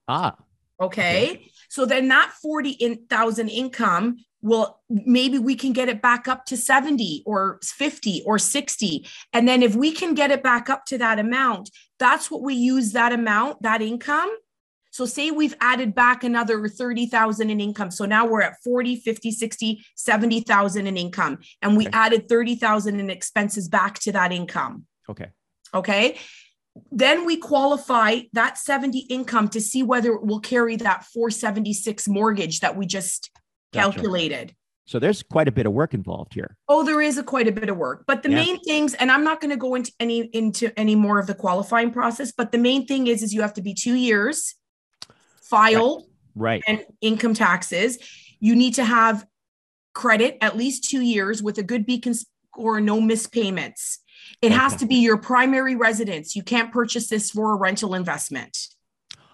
Ah, 0.08 0.36
Okay. 0.82 1.52
So 1.70 1.86
then 1.86 2.08
that 2.08 2.32
40,000 2.42 3.50
income 3.50 4.18
will 4.42 4.80
maybe 4.90 5.38
we 5.38 5.54
can 5.54 5.74
get 5.74 5.88
it 5.90 6.02
back 6.02 6.28
up 6.28 6.44
to 6.46 6.58
70 6.58 7.22
or 7.28 7.60
50 7.64 8.24
or 8.26 8.40
60. 8.40 9.08
And 9.32 9.48
then 9.48 9.62
if 9.62 9.76
we 9.76 9.92
can 9.92 10.16
get 10.16 10.32
it 10.32 10.42
back 10.42 10.70
up 10.72 10.86
to 10.86 10.98
that 10.98 11.20
amount, 11.20 11.70
that's 12.00 12.32
what 12.32 12.42
we 12.42 12.56
use 12.56 12.94
that 12.94 13.14
amount, 13.14 13.62
that 13.62 13.84
income. 13.84 14.36
So 14.90 15.06
say 15.06 15.30
we've 15.30 15.54
added 15.62 15.94
back 15.94 16.24
another 16.24 16.68
30,000 16.68 17.50
in 17.52 17.62
income. 17.62 17.92
So 17.92 18.06
now 18.06 18.26
we're 18.26 18.42
at 18.42 18.56
40, 18.64 18.96
50, 18.98 19.32
60, 19.32 19.86
70,000 19.96 20.88
in 20.88 20.98
income 20.98 21.38
and 21.62 21.78
we 21.78 21.86
Okay. 21.88 21.96
added 21.98 22.28
30,000 22.28 23.00
in 23.00 23.10
expenses 23.12 23.70
back 23.70 24.00
to 24.00 24.12
that 24.14 24.32
income. 24.32 24.88
okay. 25.08 25.28
Okay. 25.74 26.20
Then 26.92 27.26
we 27.26 27.38
qualify 27.38 28.22
that 28.34 28.58
70 28.58 29.00
income 29.10 29.50
to 29.50 29.62
see 29.62 29.84
whether 29.84 30.14
it 30.14 30.24
will 30.26 30.40
carry 30.40 30.76
that 30.78 31.06
476 31.06 32.08
mortgage 32.08 32.62
that 32.62 32.76
we 32.78 32.86
just 32.86 33.30
Gotcha. 33.74 33.94
calculated. 34.00 34.56
So 34.86 35.00
there's 35.00 35.24
quite 35.24 35.48
a 35.48 35.52
bit 35.52 35.66
of 35.66 35.72
work 35.74 35.94
involved 35.94 36.34
here. 36.34 36.58
Oh, 36.68 36.84
there 36.84 37.02
is 37.02 37.18
a 37.18 37.24
quite 37.24 37.48
a 37.48 37.52
bit 37.52 37.70
of 37.70 37.78
work, 37.78 38.04
but 38.08 38.24
the 38.24 38.30
Yeah. 38.30 38.36
main 38.36 38.60
things, 38.64 38.94
and 38.96 39.10
I'm 39.12 39.24
not 39.24 39.40
going 39.40 39.52
to 39.52 39.58
go 39.58 39.76
into 39.76 39.92
any 40.00 40.22
into 40.34 40.78
any 40.78 40.96
more 40.96 41.20
of 41.20 41.28
the 41.28 41.36
qualifying 41.36 41.92
process, 41.92 42.32
but 42.32 42.52
the 42.52 42.58
main 42.58 42.86
thing 42.86 43.08
is 43.08 43.24
is 43.24 43.34
you 43.34 43.42
have 43.42 43.54
to 43.54 43.62
be 43.62 43.74
two 43.74 43.96
years 43.96 44.56
filed 45.42 46.04
Right. 46.36 46.64
and 46.68 46.86
income 47.02 47.34
taxes. 47.34 47.98
You 48.40 48.56
need 48.56 48.76
to 48.76 48.84
have 48.84 49.26
credit 49.94 50.38
at 50.42 50.58
least 50.58 50.90
two 50.90 51.02
years 51.02 51.44
with 51.44 51.58
a 51.58 51.64
good 51.64 51.86
beacon 51.86 52.14
score, 52.14 52.82
no 52.82 53.00
missed 53.00 53.32
payments. 53.32 54.00
It 54.42 54.52
has 54.52 54.76
to 54.78 54.86
be 54.86 54.96
your 54.96 55.18
primary 55.18 55.76
residence. 55.76 56.36
You 56.36 56.44
can't 56.44 56.72
purchase 56.72 57.10
this 57.10 57.30
for 57.32 57.54
a 57.54 57.56
rental 57.58 57.94
investment. 57.94 58.58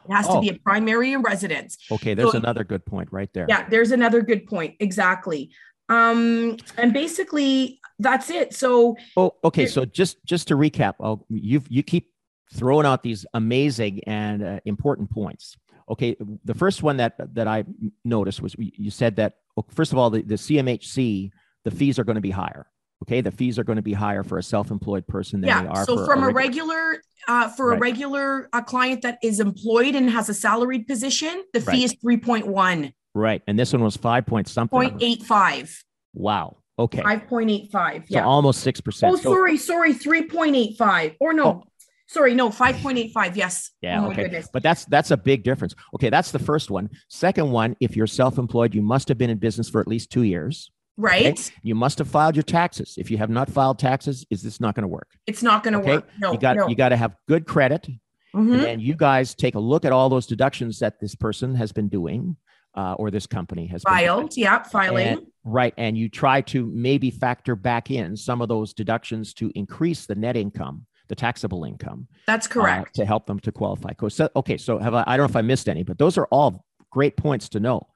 It 0.08 0.12
has 0.14 0.26
Oh. 0.28 0.36
to 0.36 0.42
be 0.42 0.50
a 0.50 0.60
primary 0.60 1.16
residence. 1.16 1.78
Okay, 1.92 2.14
there's 2.14 2.32
So- 2.32 2.38
another 2.38 2.64
good 2.64 2.86
point 2.86 3.10
right 3.12 3.30
there. 3.34 3.46
Yeah, 3.48 3.68
there's 3.70 3.92
another 3.92 4.22
good 4.22 4.46
point. 4.48 4.76
Exactly. 4.80 5.52
Um, 5.90 6.58
and 6.78 6.94
basically 6.94 7.80
that's 8.00 8.30
it. 8.30 8.54
So 8.54 8.98
Oh, 9.16 9.34
okay. 9.46 9.66
So 9.68 9.86
just 9.86 10.18
just 10.26 10.50
to 10.50 10.56
recap, 10.56 10.96
oh, 11.00 11.26
you 11.30 11.64
you 11.70 11.84
keep 11.84 12.12
throwing 12.54 12.86
out 12.86 13.04
these 13.04 13.26
amazing 13.34 14.04
and 14.06 14.44
uh, 14.44 14.60
important 14.66 15.10
points. 15.10 15.56
Okay, 15.90 16.18
the 16.44 16.54
first 16.54 16.84
one 16.84 16.98
that 16.98 17.16
that 17.36 17.48
I 17.48 17.64
noticed 18.04 18.42
was 18.42 18.56
you 18.60 18.92
said 18.92 19.16
that 19.16 19.38
oh, 19.56 19.66
first 19.70 19.94
of 19.94 19.98
all, 19.98 20.10
the, 20.10 20.22
the 20.22 20.36
CMHC 20.36 21.32
the 21.64 21.72
fees 21.72 21.98
are 21.98 22.04
going 22.04 22.16
to 22.16 22.22
be 22.22 22.32
higher. 22.32 22.68
Okay, 23.04 23.22
the 23.22 23.32
fees 23.32 23.60
are 23.60 23.64
going 23.64 23.76
to 23.76 23.82
be 23.84 23.94
higher 23.94 24.24
for 24.24 24.38
a 24.38 24.44
self-employed 24.44 25.06
person 25.08 25.40
than 25.42 25.48
they 25.50 25.64
yeah, 25.66 25.72
are 25.72 25.86
so 25.86 25.98
for 25.98 26.06
from 26.06 26.24
a 26.24 26.28
reg- 26.28 26.36
regular 26.36 27.02
uh, 27.28 27.48
for 27.50 27.70
Right. 27.70 27.78
a 27.78 27.80
regular 27.80 28.50
uh, 28.54 28.62
client 28.62 29.02
that 29.04 29.20
is 29.22 29.40
employed 29.40 29.96
and 29.96 30.10
has 30.10 30.30
a 30.30 30.34
salaried 30.34 30.88
position, 30.88 31.44
the 31.54 31.60
fee 31.62 31.68
Right. 31.68 31.84
is 31.84 31.96
3.1, 32.04 32.94
right, 33.14 33.42
and 33.48 33.60
this 33.60 33.72
one 33.74 33.84
was 33.84 33.96
five 33.98 34.26
point 34.26 34.48
something. 34.48 34.80
0.85, 34.80 35.84
Wow. 36.14 36.58
Okay, 36.80 37.02
5.85. 37.02 38.00
so 38.02 38.04
Yeah. 38.10 38.24
almost 38.26 38.62
six 38.62 38.80
percent. 38.82 39.14
Oh, 39.14 39.16
sorry, 39.18 39.58
sorry, 39.58 39.94
3.85. 39.94 41.16
Or 41.20 41.34
no, 41.34 41.46
Oh. 41.46 41.64
sorry, 42.08 42.34
no, 42.36 42.50
5.85. 42.50 43.36
Yes. 43.36 43.72
Yeah, 43.82 44.04
Oh 44.04 44.12
okay. 44.12 44.24
goodness. 44.24 44.48
But 44.54 44.64
that's 44.64 44.86
that's 44.86 45.12
a 45.12 45.18
big 45.18 45.44
difference. 45.44 45.74
Okay, 45.96 46.10
that's 46.10 46.32
the 46.32 46.40
first 46.40 46.70
one. 46.72 46.90
Second 47.10 47.52
one, 47.52 47.76
if 47.80 47.96
you're 47.96 48.08
self-employed, 48.08 48.74
you 48.76 48.82
must 48.82 49.08
have 49.10 49.18
been 49.18 49.30
in 49.32 49.38
business 49.40 49.70
for 49.70 49.82
at 49.82 49.88
least 49.88 50.10
two 50.12 50.22
years. 50.24 50.72
Right? 50.98 51.52
You 51.62 51.76
must 51.76 52.00
have 52.00 52.08
filed 52.08 52.36
your 52.36 52.44
taxes. 52.44 52.96
If 52.98 53.12
you 53.12 53.18
have 53.20 53.30
not 53.30 53.50
filed 53.50 53.78
taxes, 53.78 54.26
is 54.32 54.42
this 54.42 54.60
not 54.60 54.74
going 54.76 54.82
to 54.84 54.88
work? 54.88 55.10
It's 55.28 55.44
not 55.44 55.64
going 55.64 55.74
to 55.76 55.80
Okay. 55.80 55.96
work. 55.98 56.10
No, 56.20 56.32
you 56.34 56.40
got 56.40 56.58
no. 56.58 56.68
you 56.68 56.76
got 56.76 56.90
to 56.90 56.98
have 56.98 57.16
good 57.28 57.46
credit, 57.46 57.88
Mhm. 58.36 58.66
and 58.66 58.82
you 58.82 58.96
guys 58.96 59.36
take 59.36 59.54
a 59.56 59.60
look 59.60 59.86
at 59.86 59.92
all 59.92 60.10
those 60.10 60.26
deductions 60.26 60.80
that 60.80 61.00
this 61.00 61.14
person 61.14 61.54
has 61.56 61.72
been 61.72 61.88
doing, 61.88 62.36
uh, 62.76 62.94
or 62.94 63.12
this 63.12 63.28
company 63.28 63.68
has 63.68 63.84
been. 63.84 63.94
Filed. 63.94 64.36
Yeah, 64.36 64.64
filing. 64.64 65.08
And- 65.08 65.22
right, 65.44 65.74
and 65.78 65.96
you 65.98 66.10
try 66.10 66.42
to 66.42 66.66
maybe 66.74 67.12
factor 67.12 67.56
back 67.56 67.92
in 67.92 68.18
some 68.18 68.42
of 68.42 68.50
those 68.50 68.74
deductions 68.74 69.34
to 69.36 69.52
increase 69.54 70.08
the 70.08 70.16
net 70.16 70.36
income, 70.36 70.88
the 71.10 71.16
taxable 71.16 71.64
income, 71.64 72.08
That's 72.26 72.48
uh, 72.48 72.50
correct. 72.50 72.96
to 72.96 73.06
help 73.06 73.28
them 73.28 73.40
to 73.42 73.52
qualify. 73.52 73.92
So, 74.10 74.30
okay, 74.36 74.58
so 74.58 74.80
have 74.80 74.96
I? 74.96 75.04
I 75.06 75.16
don't 75.16 75.28
know 75.28 75.30
if 75.32 75.36
I 75.36 75.42
missed 75.44 75.70
any, 75.70 75.84
but 75.84 76.00
those 76.00 76.18
are 76.18 76.26
all 76.32 76.66
great 76.92 77.18
points 77.18 77.50
to 77.50 77.60
know. 77.60 77.88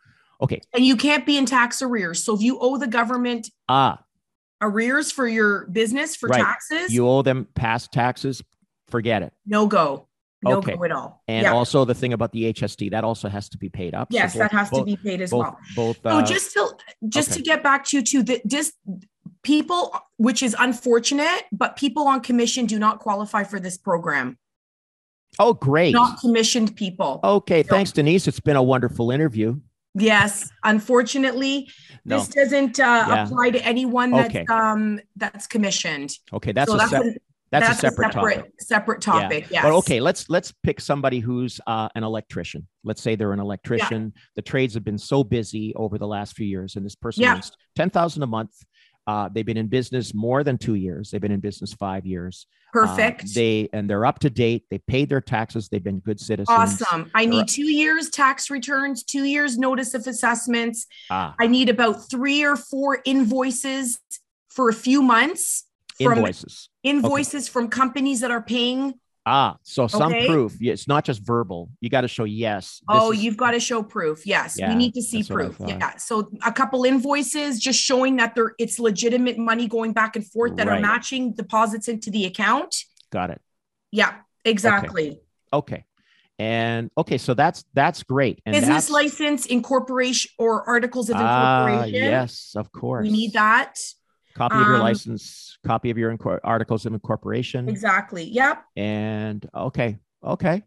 Okay, 0.41 0.61
and 0.73 0.85
you 0.85 0.95
can't 0.95 1.25
be 1.25 1.37
in 1.37 1.45
tax 1.45 1.81
arrears. 1.81 2.23
So 2.23 2.35
if 2.35 2.41
you 2.41 2.57
owe 2.59 2.77
the 2.77 2.87
government 2.87 3.49
ah, 3.69 4.03
arrears 4.61 5.11
for 5.11 5.27
your 5.27 5.67
business 5.67 6.15
for 6.15 6.29
Right. 6.29 6.41
taxes, 6.41 6.93
you 6.93 7.07
owe 7.07 7.21
them 7.21 7.47
past 7.55 7.91
taxes, 7.91 8.41
forget 8.87 9.21
it. 9.23 9.33
no 9.45 9.67
go. 9.67 10.07
No 10.43 10.53
Okay. 10.57 10.75
go 10.75 10.83
at 10.85 10.91
all. 10.91 11.21
And 11.27 11.43
yeah. 11.43 11.53
also 11.53 11.85
the 11.85 11.93
thing 11.93 12.13
about 12.13 12.31
the 12.31 12.45
HST, 12.51 12.89
that 12.89 13.03
also 13.03 13.29
has 13.29 13.47
to 13.49 13.59
be 13.59 13.69
paid 13.69 13.93
up. 13.93 14.11
So 14.11 14.17
yes, 14.17 14.33
both- 14.33 14.39
that 14.39 14.51
has 14.51 14.69
to 14.71 14.83
be 14.83 14.97
paid 14.97 15.21
as 15.21 15.29
both, 15.29 15.39
well. 15.39 15.59
Both. 15.75 15.99
So 16.01 16.09
uh, 16.09 16.25
just 16.25 16.53
to 16.53 16.67
just 17.09 17.29
okay. 17.29 17.37
to 17.37 17.43
get 17.43 17.61
back 17.61 17.85
to 17.85 17.97
you 17.97 18.03
too, 18.03 18.23
that 18.23 18.41
this 18.43 18.73
people, 19.43 19.95
which 20.17 20.41
is 20.41 20.55
unfortunate, 20.57 21.43
but 21.51 21.75
people 21.75 22.07
on 22.07 22.21
commission 22.21 22.65
do 22.65 22.79
not 22.79 22.97
qualify 22.99 23.43
for 23.43 23.59
this 23.59 23.77
program. 23.77 24.39
oh, 25.39 25.53
great. 25.53 25.93
Not 25.93 26.19
commissioned 26.19 26.75
people. 26.75 27.19
Okay, 27.23 27.61
thanks, 27.63 27.91
Denise. 27.91 28.27
It's 28.27 28.39
been 28.39 28.55
a 28.57 28.63
wonderful 28.63 29.11
interview. 29.11 29.59
Yes, 29.93 30.49
unfortunately, 30.63 31.69
No. 32.05 32.19
this 32.19 32.29
doesn't 32.29 32.79
uh, 32.79 32.83
Yeah. 33.07 33.23
apply 33.25 33.49
to 33.51 33.65
anyone 33.65 34.11
that's 34.11 34.29
Okay. 34.29 34.45
um 34.49 34.99
that's 35.17 35.47
commissioned. 35.47 36.11
Okay, 36.31 36.51
that's 36.53 36.69
so 36.69 36.75
a 36.75 36.77
that's 36.77 36.91
sep- 36.91 37.01
a, 37.03 37.13
that's, 37.51 37.67
that's 37.67 37.77
a 37.79 37.81
separate, 37.89 38.11
topic. 38.13 38.51
separate 38.59 39.05
Yeah. 39.05 39.13
topic. 39.13 39.47
Yes. 39.51 39.63
But 39.63 39.73
okay, 39.73 39.99
let's 39.99 40.29
let's 40.29 40.53
pick 40.63 40.79
somebody 40.79 41.19
who's 41.19 41.59
uh, 41.67 41.89
an 41.95 42.03
electrician. 42.05 42.65
Let's 42.85 43.01
say 43.01 43.15
they're 43.15 43.33
an 43.33 43.41
electrician. 43.41 44.13
The 44.37 44.41
trades 44.41 44.73
have 44.75 44.85
been 44.85 44.97
so 44.97 45.25
busy 45.25 45.73
over 45.75 45.97
the 45.97 46.07
last 46.07 46.35
few 46.37 46.47
years, 46.47 46.77
and 46.77 46.85
this 46.85 46.95
person 46.95 47.23
Yeah. 47.23 47.33
earns 47.35 47.51
ten 47.75 47.89
thousand 47.89 48.23
a 48.23 48.27
month. 48.27 48.53
Uh, 49.07 49.29
they've 49.33 49.45
been 49.45 49.57
in 49.57 49.67
business 49.67 50.13
more 50.13 50.43
than 50.43 50.57
two 50.57 50.75
years. 50.75 51.11
They've 51.11 51.21
been 51.21 51.31
in 51.31 51.39
business 51.39 51.73
five 51.73 52.05
years. 52.05 52.45
Uh, 52.69 52.85
Perfect. 52.85 53.33
they 53.33 53.67
and 53.73 53.89
they're 53.89 54.05
up 54.05 54.19
to 54.19 54.29
date. 54.29 54.65
They 54.69 54.77
paid 54.77 55.09
their 55.09 55.21
taxes. 55.21 55.69
They've 55.69 55.83
been 55.83 55.99
good 55.99 56.19
citizens. 56.19 56.49
Awesome. 56.49 57.09
I 57.15 57.25
need 57.25 57.47
two 57.47 57.69
years 57.69 58.09
tax 58.09 58.49
returns, 58.49 59.03
two 59.03 59.23
years 59.23 59.57
notice 59.57 59.93
of 59.93 60.05
assessments. 60.07 60.87
Ah, 61.09 61.35
I 61.39 61.47
need 61.47 61.69
about 61.69 62.09
three 62.09 62.43
or 62.43 62.55
four 62.55 63.01
invoices 63.03 63.99
for 64.49 64.69
a 64.69 64.73
few 64.73 65.01
months 65.01 65.65
from 66.01 66.13
invoices. 66.13 66.69
invoices 66.83 67.47
from 67.47 67.69
companies 67.69 68.21
that 68.21 68.31
are 68.31 68.41
paying. 68.41 68.93
Ah, 69.25 69.57
so 69.61 69.85
some 69.87 70.11
Okay. 70.11 70.25
proof. 70.25 70.57
It's 70.59 70.87
not 70.87 71.05
just 71.05 71.21
verbal. 71.21 71.69
You 71.79 71.89
got 71.89 72.01
to 72.01 72.07
show 72.07 72.23
yes. 72.23 72.81
oh, 72.89 73.11
is- 73.11 73.23
you've 73.23 73.37
got 73.37 73.51
to 73.51 73.59
show 73.59 73.83
proof. 73.83 74.25
Yes, 74.25 74.55
Yeah, 74.57 74.69
we 74.69 74.75
need 74.75 74.93
to 74.95 75.01
see 75.01 75.17
that's 75.17 75.29
what 75.29 75.41
I 75.41 75.45
proof. 75.49 75.69
Yeah. 75.69 75.95
So 75.97 76.31
a 76.43 76.51
couple 76.51 76.83
invoices 76.85 77.59
just 77.59 77.79
showing 77.79 78.15
that 78.15 78.33
there 78.33 78.53
it's 78.57 78.79
legitimate 78.79 79.37
money 79.37 79.67
going 79.67 79.93
back 79.93 80.15
and 80.15 80.25
forth 80.25 80.55
that 80.55 80.67
are 80.67 80.79
matching 80.79 81.33
deposits 81.33 81.87
into 81.87 82.09
the 82.09 82.25
account. 82.25 82.75
got 83.11 83.29
it. 83.29 83.41
Yeah, 83.91 84.13
exactly. 84.45 85.19
Okay. 85.53 85.85
And 86.39 86.89
okay, 86.97 87.19
so 87.19 87.35
that's 87.35 87.63
that's 87.75 88.01
great. 88.01 88.41
And 88.47 88.55
Business 88.55 88.89
license, 88.89 89.45
incorporation, 89.45 90.31
or 90.39 90.67
articles 90.67 91.09
of 91.11 91.17
Ah, 91.19 91.67
incorporation. 91.67 92.03
yes, 92.09 92.53
of 92.55 92.71
course. 92.71 93.03
We 93.03 93.11
need 93.11 93.33
that. 93.33 93.75
Copy 94.35 94.55
of 94.55 94.61
your 94.67 94.75
Um, 94.75 94.81
license, 94.81 95.57
copy 95.65 95.89
of 95.89 95.97
your 95.97 96.15
incor- 96.15 96.39
articles 96.43 96.85
of 96.85 96.93
incorporation. 96.93 97.67
Exactly. 97.69 98.23
Yep. 98.23 98.63
And 98.75 99.47
okay, 99.53 99.99
okay, 100.23 100.63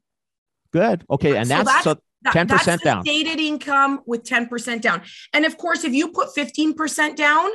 good. 0.73 1.05
Okay, 1.11 1.37
and 1.37 1.47
So 1.49 1.55
that's, 1.55 1.67
that's- 1.69 1.85
so 1.85 1.95
That- 2.23 2.33
10% 2.35 2.65
that's 2.65 2.83
the 2.83 2.89
down. 2.89 3.03
Stated 3.05 3.39
income 3.41 4.01
with 4.07 4.25
10% 4.25 4.81
down. 4.81 5.03
And 5.33 5.45
of 5.45 5.59
course, 5.59 5.85
if 5.85 5.93
you 5.93 6.09
put 6.09 6.35
15% 6.35 7.17
down, 7.17 7.51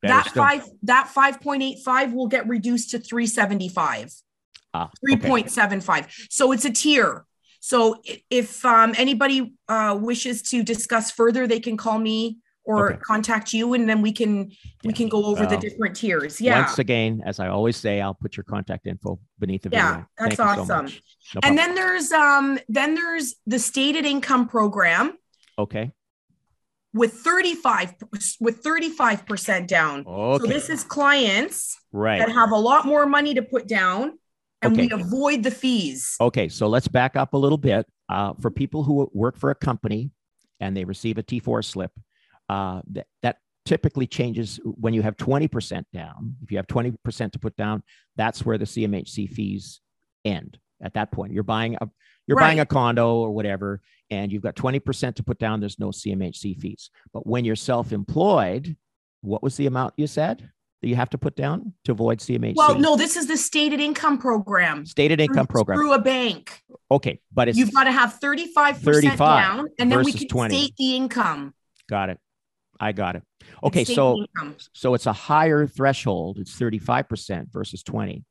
better 0.00 0.14
that 0.14 0.26
still. 0.28 0.42
five 0.42 0.64
that 0.82 1.08
5.85 1.14 2.12
will 2.14 2.28
get 2.28 2.46
reduced 2.48 2.90
to 2.90 2.98
375. 2.98 4.12
Ah, 4.72 4.90
okay. 5.12 5.16
3.75. 5.16 6.06
So 6.30 6.52
it's 6.52 6.64
a 6.64 6.70
tier. 6.72 7.26
So 7.60 7.96
if 8.28 8.64
um, 8.64 8.94
anybody 8.98 9.54
uh, 9.68 9.98
wishes 10.00 10.42
to 10.50 10.62
discuss 10.62 11.10
further, 11.10 11.46
they 11.46 11.60
can 11.60 11.76
call 11.76 11.98
me 11.98 12.38
or 12.64 12.92
Okay. 12.92 13.00
contact 13.02 13.52
you, 13.52 13.74
and 13.74 13.88
then 13.88 14.00
we 14.02 14.12
can 14.12 14.50
we 14.84 14.92
can 14.92 15.08
go 15.08 15.24
over 15.24 15.46
the 15.46 15.56
different 15.56 15.96
tiers. 15.96 16.40
Yeah. 16.40 16.60
Once 16.60 16.78
again, 16.78 17.22
as 17.24 17.38
I 17.40 17.48
always 17.48 17.76
say, 17.76 18.00
I'll 18.00 18.14
put 18.14 18.36
your 18.36 18.44
contact 18.44 18.86
info 18.86 19.18
beneath 19.38 19.62
the 19.62 19.68
video. 19.68 19.84
Yeah, 19.84 19.90
video. 19.92 20.06
that's 20.18 20.36
Thank 20.36 20.58
you 20.58 20.64
so 20.66 20.72
awesome. 20.74 20.86
No 21.34 21.40
and 21.42 21.58
then 21.58 21.74
there's 21.74 22.12
um 22.12 22.58
then 22.68 22.94
there's 22.94 23.34
the 23.46 23.58
stated 23.58 24.04
income 24.04 24.48
program 24.48 25.16
okay, 25.58 25.92
with 26.92 27.12
35 27.14 27.94
with 28.40 28.62
35% 28.62 29.66
down. 29.66 30.04
okay, 30.06 30.42
So 30.44 30.52
this 30.52 30.68
is 30.70 30.84
clients 30.84 31.78
right. 31.92 32.18
that 32.18 32.30
have 32.30 32.50
a 32.52 32.56
lot 32.56 32.86
more 32.86 33.06
money 33.06 33.34
to 33.34 33.42
put 33.42 33.66
down 33.66 34.18
and 34.62 34.76
we 34.76 34.90
avoid 34.90 35.42
the 35.42 35.50
fees. 35.50 36.16
Okay, 36.20 36.48
so 36.48 36.66
let's 36.68 36.88
back 36.88 37.16
up 37.16 37.34
a 37.34 37.36
little 37.36 37.58
bit. 37.58 37.86
Uh, 38.08 38.34
for 38.40 38.50
people 38.50 38.84
who 38.84 39.10
work 39.14 39.38
for 39.38 39.50
a 39.50 39.54
company 39.54 40.10
and 40.60 40.76
they 40.76 40.84
receive 40.84 41.16
a 41.18 41.22
T4 41.22 41.64
slip, 41.64 41.90
uh, 42.48 42.80
that, 42.92 43.06
that 43.22 43.38
typically 43.64 44.06
changes 44.06 44.60
when 44.64 44.94
you 44.94 45.02
have 45.02 45.16
20% 45.16 45.84
down. 45.92 46.36
If 46.42 46.50
you 46.50 46.58
have 46.58 46.66
20% 46.66 47.32
to 47.32 47.38
put 47.38 47.56
down, 47.56 47.82
that's 48.16 48.44
where 48.44 48.58
the 48.58 48.64
CMHC 48.64 49.30
fees 49.30 49.80
end. 50.24 50.58
At 50.82 50.94
that 50.94 51.12
point, 51.12 51.32
you're 51.32 51.44
buying 51.44 51.76
a 51.80 51.88
you're 52.26 52.38
buying 52.38 52.60
a 52.60 52.66
condo 52.66 53.16
or 53.16 53.32
whatever, 53.32 53.82
and 54.10 54.32
you've 54.32 54.42
got 54.42 54.54
20% 54.54 55.14
to 55.16 55.22
put 55.22 55.38
down. 55.38 55.60
There's 55.60 55.78
no 55.78 55.88
CMHC 55.88 56.58
fees. 56.58 56.90
But 57.12 57.26
when 57.26 57.44
you're 57.44 57.54
self-employed, 57.56 58.76
what 59.20 59.42
was 59.42 59.56
the 59.56 59.66
amount 59.66 59.94
you 59.98 60.06
said 60.06 60.50
that 60.80 60.88
you 60.88 60.96
have 60.96 61.10
to 61.10 61.18
put 61.18 61.36
down 61.36 61.74
to 61.84 61.92
avoid 61.92 62.20
CMHC? 62.20 62.56
Well, 62.56 62.78
no, 62.78 62.96
this 62.96 63.16
is 63.16 63.26
the 63.26 63.36
stated 63.36 63.80
income 63.80 64.18
program. 64.18 64.86
stated 64.86 65.20
income 65.20 65.46
through- 65.46 65.52
program. 65.54 65.78
Through 65.78 65.92
a 65.92 66.00
bank. 66.00 66.62
Okay, 66.90 67.20
but 67.32 67.48
it's 67.48 67.58
You've 67.58 67.72
got 67.72 67.84
to 67.84 67.92
have 67.92 68.18
35% 68.20 68.76
35 68.76 69.18
down 69.18 69.68
and 69.78 69.92
then 69.92 70.02
we 70.02 70.12
can 70.12 70.28
20. 70.28 70.56
state 70.56 70.74
the 70.76 70.96
income. 70.96 71.54
Got 71.88 72.10
it. 72.10 72.18
I 72.80 72.92
got 72.92 73.16
it. 73.16 73.22
Okay, 73.62 73.84
so 73.84 74.18
income. 74.18 74.56
so 74.72 74.94
it's 74.94 75.06
a 75.06 75.12
higher 75.12 75.66
threshold. 75.66 76.38
It's 76.38 76.54
35% 76.58 77.52
versus 77.52 77.82
20 77.82 78.24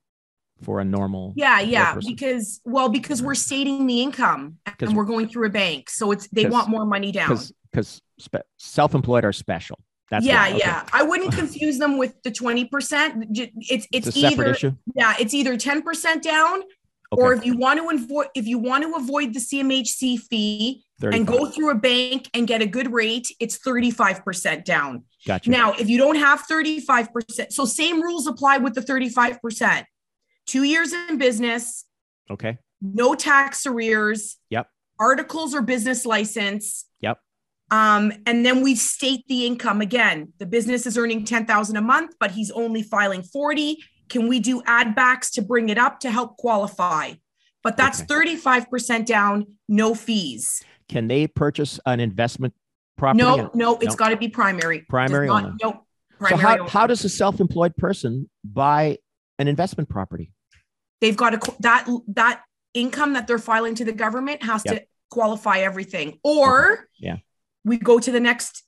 for 0.62 0.80
a 0.80 0.86
normal. 0.86 1.34
Yeah, 1.36 1.60
yeah, 1.60 1.94
person. 1.94 2.14
because 2.14 2.62
well, 2.66 2.90
because 2.90 3.22
we're 3.22 3.34
mm-hmm. 3.34 3.38
stating 3.38 3.88
the 3.88 4.02
income 4.02 4.58
and 4.80 4.96
we're 4.96 5.06
going 5.06 5.28
through 5.28 5.48
a 5.48 5.52
bank, 5.52 5.90
so 5.90 6.12
it's 6.12 6.28
they 6.30 6.46
want 6.46 6.70
more 6.70 6.86
money 6.86 7.12
down. 7.12 7.30
Because 7.30 7.54
because 7.72 8.02
spe- 8.20 8.48
self-employed 8.58 9.26
are 9.26 9.34
special. 9.34 9.80
That's 10.10 10.26
yeah. 10.26 10.48
Okay. 10.48 10.60
yeah. 10.60 10.86
I 10.94 11.04
wouldn't 11.04 11.34
confuse 11.36 11.78
them 11.78 11.98
with 11.98 12.14
the 12.24 12.32
twenty 12.32 12.66
percent. 12.66 13.26
It's 13.32 13.88
It's, 13.92 14.08
it's, 14.08 14.18
either 14.18 14.46
issue. 14.46 14.74
yeah, 14.96 15.16
it's 15.20 15.34
either 15.34 15.58
ten 15.58 15.82
percent 15.82 16.24
down, 16.24 16.62
Okay. 17.14 17.22
or 17.22 17.34
if 17.34 17.46
you 17.46 17.58
want 17.58 17.80
to 17.80 17.90
avoid 17.90 18.28
if 18.36 18.48
you 18.48 18.58
want 18.58 18.84
to 18.84 18.96
avoid 18.96 19.34
the 19.34 19.40
CMHC 19.40 20.20
fee, 20.20 20.84
and 21.12 21.28
go 21.28 21.50
through 21.50 21.72
a 21.72 21.76
bank 21.76 22.30
and 22.34 22.48
get 22.48 22.62
a 22.62 22.66
good 22.66 22.92
rate, 22.92 23.28
it's 23.40 23.58
35% 23.60 24.64
down. 24.64 25.04
Gotcha. 25.28 25.50
Now, 25.50 25.74
if 25.74 25.90
you 25.90 25.98
don't 25.98 26.16
have 26.16 26.46
35%, 26.50 27.52
so 27.52 27.66
same 27.66 28.02
rules 28.02 28.28
apply 28.28 28.58
with 28.58 28.74
the 28.74 28.82
35%. 28.82 29.84
Two 30.46 30.64
years 30.64 30.94
in 30.94 31.18
business. 31.18 31.86
Okay. 32.30 32.58
No 32.82 33.16
tax 33.16 33.66
arrears. 33.66 34.38
Yep. 34.50 34.68
Articles 35.00 35.56
or 35.56 35.62
business 35.62 36.06
license. 36.06 36.86
Yep. 37.02 37.20
Um, 37.72 38.14
and 38.26 38.46
then 38.46 38.62
we 38.62 38.76
state 38.76 39.26
the 39.28 39.46
income 39.48 39.82
again. 39.82 40.34
The 40.38 40.46
business 40.46 40.86
is 40.86 40.98
earning 40.98 41.26
10,000 41.26 41.76
a 41.76 41.82
month, 41.82 42.16
but 42.20 42.32
he's 42.32 42.52
only 42.52 42.84
filing 42.84 43.24
40. 43.24 43.78
Can 44.14 44.28
we 44.28 44.40
do 44.40 44.62
add 44.68 44.94
backs 44.94 45.32
to 45.32 45.42
bring 45.42 45.70
it 45.70 45.80
up 45.80 46.02
to 46.02 46.12
help 46.12 46.38
qualify? 46.38 47.14
But 47.64 47.78
that's 47.78 48.00
okay. 48.04 48.36
35% 48.36 49.08
down, 49.08 49.48
no 49.68 49.96
fees. 49.96 50.64
Can 50.88 51.08
they 51.08 51.26
purchase 51.26 51.80
an 51.88 52.00
investment 52.00 52.54
property? 52.96 53.24
No, 53.24 53.50
no, 53.56 53.78
it's 53.78 53.88
no. 53.88 53.96
got 53.96 54.10
to 54.10 54.18
be 54.18 54.30
primary. 54.30 54.86
Primary 54.88 55.26
not, 55.26 55.46
only. 55.46 55.58
No. 55.64 55.86
Primary 56.20 56.38
so 56.40 56.48
how, 56.48 56.58
only. 56.60 56.70
how 56.70 56.86
does 56.86 57.04
a 57.04 57.10
self-employed 57.10 57.76
person 57.76 58.30
buy 58.44 59.00
an 59.40 59.48
investment 59.48 59.90
property? 59.90 60.32
They've 61.02 61.18
got 61.18 61.32
to 61.32 61.56
that 61.62 61.90
that 62.10 62.44
income 62.76 63.14
that 63.14 63.26
they're 63.26 63.40
filing 63.40 63.74
to 63.76 63.86
the 63.86 63.94
government 63.94 64.44
has 64.44 64.62
yep. 64.64 64.76
to 64.76 64.86
qualify 65.10 65.58
everything. 65.62 66.20
Or 66.24 66.74
okay. 66.74 66.82
yeah, 67.00 67.18
we 67.66 67.78
go 67.78 67.98
to 67.98 68.12
the 68.12 68.20
next 68.20 68.64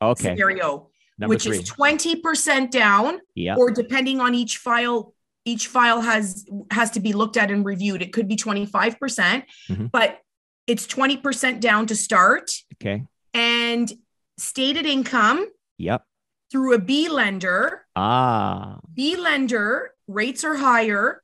okay. 0.00 0.30
scenario, 0.30 0.88
Number 1.22 1.34
which 1.34 1.44
three. 1.44 1.58
is 1.58 1.70
20% 1.70 2.70
down, 2.70 3.20
yeah. 3.34 3.54
or 3.56 3.70
depending 3.70 4.20
on 4.20 4.34
each 4.34 4.58
file, 4.58 5.14
each 5.44 5.68
file 5.68 6.00
has 6.00 6.44
has 6.70 6.90
to 6.92 7.00
be 7.00 7.12
looked 7.12 7.36
at 7.36 7.50
and 7.50 7.64
reviewed. 7.64 8.02
It 8.02 8.12
could 8.12 8.26
be 8.26 8.36
25%, 8.36 8.98
percent 8.98 9.44
mm-hmm. 9.68 9.86
but 9.86 10.18
it's 10.66 10.86
20% 10.86 11.60
down 11.60 11.86
to 11.86 11.96
start. 11.96 12.50
Okay. 12.74 13.04
And 13.34 13.92
stated 14.36 14.84
income. 14.84 15.46
Yep. 15.78 16.04
Through 16.50 16.74
a 16.74 16.78
B 16.78 17.08
lender. 17.08 17.86
Ah. 17.96 18.78
B 18.92 19.16
lender 19.16 19.92
rates 20.08 20.44
are 20.44 20.56
higher. 20.56 21.22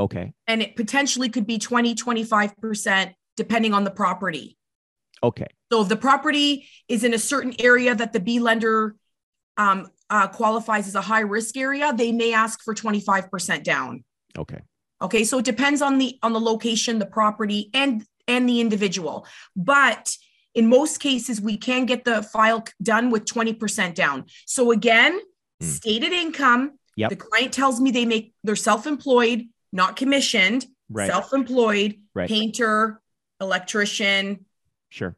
Okay. 0.00 0.32
And 0.46 0.62
it 0.62 0.76
potentially 0.76 1.28
could 1.28 1.46
be 1.46 1.58
20, 1.58 1.94
25% 1.94 3.14
depending 3.36 3.74
on 3.74 3.84
the 3.84 3.90
property. 3.90 4.57
Okay. 5.22 5.46
So 5.72 5.82
if 5.82 5.88
the 5.88 5.96
property 5.96 6.68
is 6.88 7.04
in 7.04 7.14
a 7.14 7.18
certain 7.18 7.54
area 7.58 7.94
that 7.94 8.12
the 8.12 8.20
B 8.20 8.38
lender 8.38 8.96
um, 9.56 9.88
uh, 10.10 10.28
qualifies 10.28 10.86
as 10.86 10.94
a 10.94 11.00
high 11.00 11.20
risk 11.20 11.56
area, 11.56 11.92
they 11.92 12.12
may 12.12 12.32
ask 12.32 12.62
for 12.62 12.74
25% 12.74 13.62
down. 13.62 14.04
Okay. 14.36 14.60
Okay. 15.02 15.24
So 15.24 15.38
it 15.38 15.44
depends 15.44 15.82
on 15.82 15.98
the 15.98 16.18
on 16.22 16.32
the 16.32 16.40
location, 16.40 16.98
the 16.98 17.06
property, 17.06 17.70
and 17.74 18.04
and 18.26 18.48
the 18.48 18.60
individual. 18.60 19.26
But 19.56 20.16
in 20.54 20.68
most 20.68 20.98
cases, 21.00 21.40
we 21.40 21.56
can 21.56 21.86
get 21.86 22.04
the 22.04 22.22
file 22.22 22.64
done 22.82 23.10
with 23.10 23.24
20% 23.24 23.94
down. 23.94 24.24
So 24.46 24.72
again, 24.72 25.18
mm. 25.62 25.66
stated 25.66 26.12
income. 26.12 26.78
Yep. 26.96 27.10
The 27.10 27.16
client 27.16 27.52
tells 27.52 27.80
me 27.80 27.90
they 27.90 28.06
make 28.06 28.34
they're 28.42 28.56
self-employed, 28.56 29.46
not 29.72 29.94
commissioned, 29.94 30.66
right. 30.90 31.08
self-employed, 31.08 32.00
right. 32.14 32.28
painter, 32.28 33.00
electrician, 33.40 34.46
sure, 34.88 35.16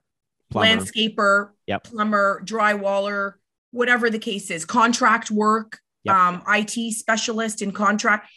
plumber. 0.50 0.82
landscaper, 0.82 1.50
yep. 1.66 1.84
plumber, 1.84 2.42
drywaller, 2.44 3.34
whatever 3.70 4.10
the 4.10 4.18
case 4.18 4.50
is, 4.50 4.64
contract 4.64 5.30
work, 5.30 5.80
yep. 6.04 6.14
um, 6.14 6.42
IT 6.48 6.94
specialist 6.94 7.62
in 7.62 7.72
contract. 7.72 8.30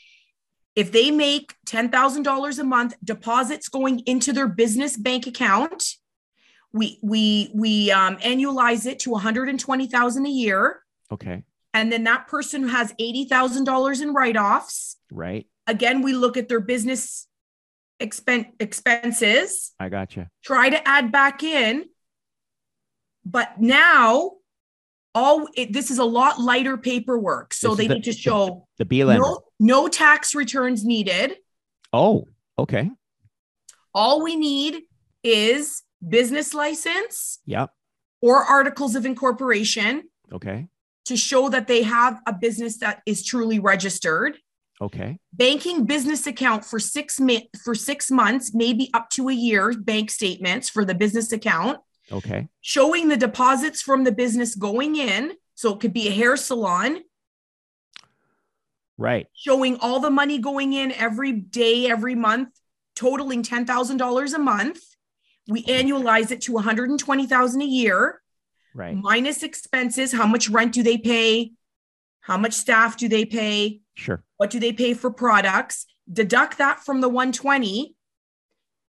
If 0.75 0.91
they 0.91 1.11
make 1.11 1.53
$10,000 1.67 2.59
a 2.59 2.63
month 2.63 2.95
deposits 3.03 3.69
going 3.69 3.99
into 4.01 4.33
their 4.33 4.47
business 4.47 4.97
bank 4.97 5.27
account, 5.27 5.83
we 6.71 6.97
we 7.03 7.51
we 7.53 7.91
um, 7.91 8.17
annualize 8.17 8.87
it 8.87 8.99
to 8.99 9.11
120,000 9.11 10.25
a 10.25 10.29
year. 10.29 10.81
Okay. 11.11 11.43
And 11.75 11.91
then 11.91 12.03
that 12.03 12.27
person 12.27 12.69
has 12.69 12.93
$80,000 12.93 14.01
in 14.01 14.13
write-offs. 14.13 14.97
Right. 15.11 15.48
Again, 15.65 16.01
we 16.01 16.13
look 16.13 16.37
at 16.37 16.48
their 16.48 16.59
business 16.59 17.27
expen- 18.00 18.51
expenses. 18.60 19.74
I 19.79 19.90
got 19.90 20.16
you. 20.16 20.27
Try 20.44 20.70
to 20.70 20.88
add 20.88 21.12
back 21.12 21.44
in. 21.44 21.86
But 23.25 23.60
now 23.60 24.34
all 25.16 25.48
it, 25.56 25.72
this 25.72 25.92
is 25.92 26.00
a 26.00 26.03
lot 26.03 26.40
lighter 26.42 26.77
paperwork. 26.77 27.53
So 27.53 27.75
they 27.75 27.88
the, 27.88 27.96
need 27.96 28.03
to 28.06 28.14
show 28.14 28.68
the, 28.77 28.84
the 28.84 28.86
B. 28.86 29.03
No, 29.03 29.42
no 29.60 29.88
tax 29.88 30.36
returns 30.36 30.84
needed. 30.84 31.38
Oh, 31.92 32.27
okay. 32.58 32.90
All 33.94 34.24
we 34.24 34.36
need 34.36 34.82
is 35.24 35.84
business 36.06 36.53
license. 36.53 37.40
Yep. 37.46 37.72
Or 38.22 38.44
articles 38.44 38.96
of 38.96 39.06
incorporation. 39.06 40.10
Okay. 40.32 40.68
To 41.06 41.18
show 41.18 41.50
that 41.50 41.68
they 41.68 41.84
have 41.84 42.20
a 42.25 42.34
business 42.34 42.77
that 42.79 43.01
is 43.06 43.24
truly 43.24 43.60
registered. 43.60 44.38
Okay. 44.83 45.17
Banking 45.31 45.85
business 45.85 46.27
account 46.27 46.65
for 46.65 46.77
six 46.77 47.17
mi- 47.17 47.50
for 47.63 47.74
six 47.74 48.11
months, 48.11 48.53
maybe 48.53 48.89
up 48.93 49.09
to 49.11 49.29
a 49.29 49.33
year. 49.33 49.72
Bank 49.72 50.11
statements 50.11 50.69
for 50.69 50.83
the 50.83 50.93
business 50.93 51.31
account. 51.31 51.79
Okay. 52.11 52.50
Showing 52.59 53.07
the 53.07 53.15
deposits 53.15 53.81
from 53.81 54.03
the 54.03 54.11
business 54.11 54.55
going 54.55 54.98
in. 54.98 55.33
So 55.55 55.74
it 55.74 55.79
could 55.79 55.93
be 55.93 56.09
a 56.09 56.11
hair 56.11 56.35
salon. 56.35 57.00
Right. 58.98 59.27
Showing 59.33 59.77
all 59.77 60.01
the 60.01 60.09
money 60.09 60.37
going 60.37 60.74
in 60.74 60.91
every 60.91 61.31
day, 61.31 61.89
every 61.89 62.15
month, 62.15 62.50
totaling 62.96 63.41
$10,000 63.41 64.33
a 64.33 64.39
month. 64.39 64.81
We 65.48 65.63
annualize 65.63 66.31
it 66.31 66.41
to 66.41 66.53
120,000 66.53 67.61
a 67.61 67.65
year. 67.65 68.22
Right. 68.75 68.96
Minus 68.96 69.43
expenses, 69.43 70.11
how 70.11 70.27
much 70.27 70.50
rent 70.50 70.74
do 70.74 70.83
they 70.83 70.98
pay? 70.98 71.53
How 72.22 72.37
much 72.37 72.53
staff 72.53 72.98
do 72.98 73.07
they 73.07 73.25
pay? 73.25 73.81
Sure. 73.96 74.24
What 74.44 74.50
do 74.50 74.60
they 74.60 74.74
pay 74.74 74.94
for 74.94 75.10
products? 75.10 75.86
Deduct 76.12 76.58
that 76.58 76.84
from 76.84 77.00
the 77.00 77.08
120, 77.08 77.96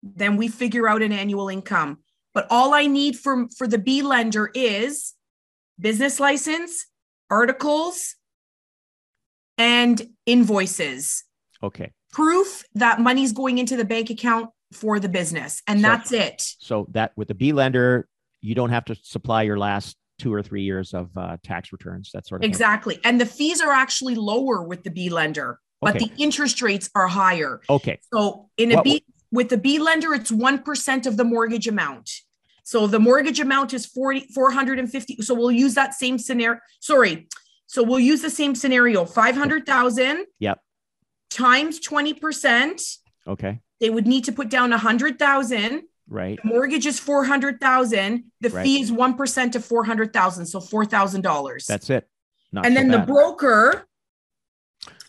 then 0.02 0.36
we 0.36 0.48
figure 0.48 0.88
out 0.88 1.00
an 1.00 1.12
annual 1.12 1.48
income. 1.48 1.98
But 2.32 2.48
all 2.50 2.74
I 2.74 2.88
need 2.88 3.16
for, 3.16 3.46
for 3.56 3.68
the 3.68 3.78
B 3.78 4.02
lender 4.02 4.50
is 4.52 5.14
business 5.78 6.18
license, 6.18 6.86
articles, 7.30 8.16
and 9.56 10.02
invoices. 10.26 11.22
Okay. 11.62 11.92
Proof 12.10 12.64
that 12.74 12.98
money's 12.98 13.32
going 13.32 13.58
into 13.58 13.76
the 13.76 13.84
bank 13.84 14.10
account 14.10 14.50
for 14.72 14.98
the 14.98 15.08
business. 15.08 15.62
And 15.68 15.80
so, 15.80 15.86
that's 15.86 16.10
it. 16.10 16.42
So 16.58 16.88
that 16.90 17.12
with 17.14 17.28
the 17.28 17.34
B 17.34 17.52
lender, 17.52 18.08
you 18.40 18.56
don't 18.56 18.70
have 18.70 18.86
to 18.86 18.96
supply 18.96 19.42
your 19.42 19.56
last 19.56 19.96
two 20.18 20.32
or 20.32 20.42
three 20.42 20.62
years 20.62 20.94
of 20.94 21.10
uh, 21.16 21.36
tax 21.42 21.72
returns, 21.72 22.10
that 22.14 22.26
sort 22.26 22.42
of 22.42 22.48
exactly. 22.48 22.94
Thing. 22.94 23.02
And 23.04 23.20
the 23.20 23.26
fees 23.26 23.60
are 23.60 23.72
actually 23.72 24.14
lower 24.14 24.62
with 24.62 24.84
the 24.84 24.90
B 24.90 25.08
lender, 25.08 25.58
but 25.80 25.96
okay. 25.96 26.06
the 26.06 26.22
interest 26.22 26.62
rates 26.62 26.90
are 26.94 27.08
higher. 27.08 27.60
Okay. 27.68 27.98
So 28.12 28.48
in 28.56 28.72
a 28.72 28.76
what, 28.76 28.84
B 28.84 29.04
with 29.32 29.48
the 29.48 29.56
B 29.56 29.78
lender, 29.78 30.14
it's 30.14 30.30
1% 30.30 31.06
of 31.06 31.16
the 31.16 31.24
mortgage 31.24 31.66
amount. 31.66 32.10
So 32.62 32.86
the 32.86 33.00
mortgage 33.00 33.40
amount 33.40 33.74
is 33.74 33.84
40, 33.84 34.28
450. 34.32 35.22
So 35.22 35.34
we'll 35.34 35.50
use 35.50 35.74
that 35.74 35.94
same 35.94 36.18
scenario. 36.18 36.60
Sorry. 36.80 37.28
So 37.66 37.82
we'll 37.82 38.00
use 38.00 38.22
the 38.22 38.30
same 38.30 38.54
scenario 38.54 39.04
500,000. 39.04 40.26
Yep. 40.38 40.60
Times 41.30 41.80
20%. 41.80 42.96
Okay. 43.26 43.60
They 43.80 43.90
would 43.90 44.06
need 44.06 44.24
to 44.24 44.32
put 44.32 44.48
down 44.48 44.70
100,000. 44.70 45.82
Right. 46.08 46.38
The 46.42 46.48
mortgage 46.48 46.86
is 46.86 47.00
400,000. 47.00 48.24
The 48.40 48.50
right. 48.50 48.62
fee 48.62 48.80
is 48.82 48.92
1% 48.92 49.54
of 49.54 49.64
400,000. 49.64 50.46
So 50.46 50.60
$4,000. 50.60 51.66
That's 51.66 51.90
it. 51.90 52.08
Not 52.52 52.66
and 52.66 52.74
so 52.74 52.80
then 52.80 52.90
bad. 52.90 53.02
the 53.02 53.12
broker, 53.12 53.86